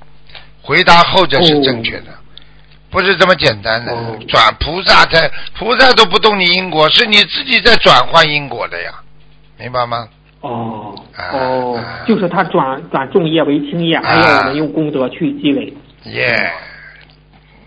[0.62, 2.06] 回答后者是正确的，
[2.96, 3.92] 不是这么简单的。
[3.92, 8.90] 哦转菩萨在菩萨都不动你因果，是你自己在转换因果的呀，
[9.58, 10.08] 明白吗？
[10.40, 15.70] 哦啊哦啊，就是他转转重业为轻业，还要我们用功德去积累。
[16.04, 16.50] 耶、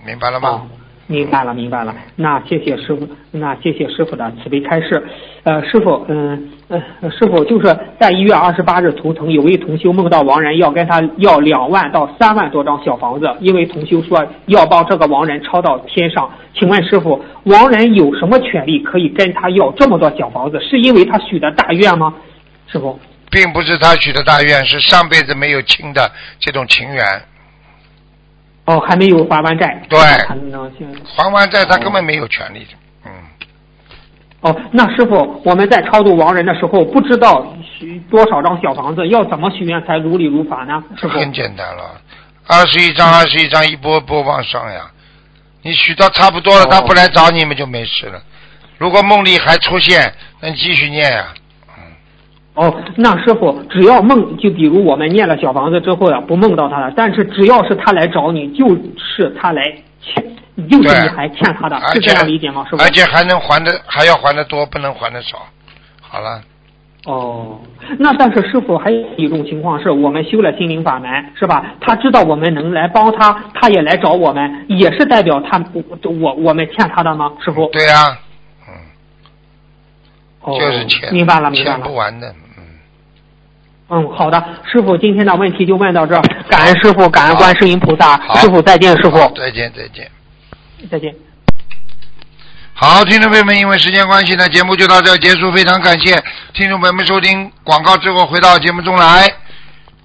[0.03, 0.61] 明白了哦吗？，
[1.09, 1.95] 明白了，明白了。
[2.15, 5.03] 那谢谢师傅，那谢谢师傅的慈悲开示。
[5.41, 6.79] 呃，师傅，嗯呃，
[7.09, 16.29] 师傅就是在一月二十八日图腾，有位同修梦到亡人要跟他要两万到三万多张小房子，因为同修说要帮这个亡人抄到天上。
[16.53, 20.59] 请问师傅，亡人有什么权利可以跟他要这么多小房子？
[20.61, 22.13] 是因为他许的大愿吗？
[22.67, 22.99] 师傅？
[23.31, 27.03] 并不是他许的大愿，是上辈子没有亲的这种情缘，
[28.69, 29.81] 哦，还没有还完债。
[29.89, 30.37] 对还
[31.17, 32.71] 还完债他根本没有权利的。
[33.03, 33.11] 嗯，
[34.41, 40.83] 哦，那师傅，我们在超度亡人的时候，不知道许多少张小房子，要怎么许愿才如理如法呢？
[41.01, 41.17] 师傅？
[41.17, 41.99] 很简单了，
[42.45, 44.91] 二十一张，二十一张，一波一波往上呀。
[45.63, 48.21] 你许到差不多了，哦他不来找你们就没事了。
[48.77, 51.33] 如果梦里还出现，那你继续念呀。
[52.59, 58.67] 哦，那师傅，只要梦，就比如我们念了小房子之后呀，不梦到他了，但是只要是他来找你，就
[58.97, 59.63] 是他来
[60.01, 60.21] 欠，
[60.69, 62.65] 就是你还欠他的，是这样理解吗？
[62.69, 62.83] 师傅？
[62.83, 65.37] 而且还能还的，还要还的多，不能还的少。
[66.01, 66.41] 好了，
[67.05, 67.57] 哦，
[67.97, 71.09] 那但是师傅还有一种情况是我们修了心灵法门，
[71.39, 71.63] 是吧？
[71.79, 75.63] 他知道我们能来帮他，他也来找我们，也是代表他
[76.03, 77.31] 我我们欠他的吗？
[77.41, 77.67] 师傅？
[77.67, 78.17] 对呀、
[78.67, 78.73] 嗯，
[80.41, 81.95] 哦，就是欠，明白了，明白了欠不。
[81.95, 82.35] 完的。
[83.89, 90.09] 嗯，嗯，好的，师傅，今天的问题就问到这儿，感恩师傅，感恩观世音菩萨，师傅再见，师傅好，再见，再见。
[90.89, 91.13] 再见。
[92.73, 95.51] 好，听众朋友们，因为时间关系呢，节目就到这儿结束。
[95.51, 96.15] 非常感谢
[96.53, 99.27] 听众朋友们收听广告之后回到节目中来。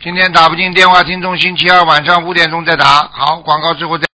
[0.03, 3.09] 今天打不进电话，听众星期二晚上五点钟再打。
[3.13, 4.05] 好，广告之后再。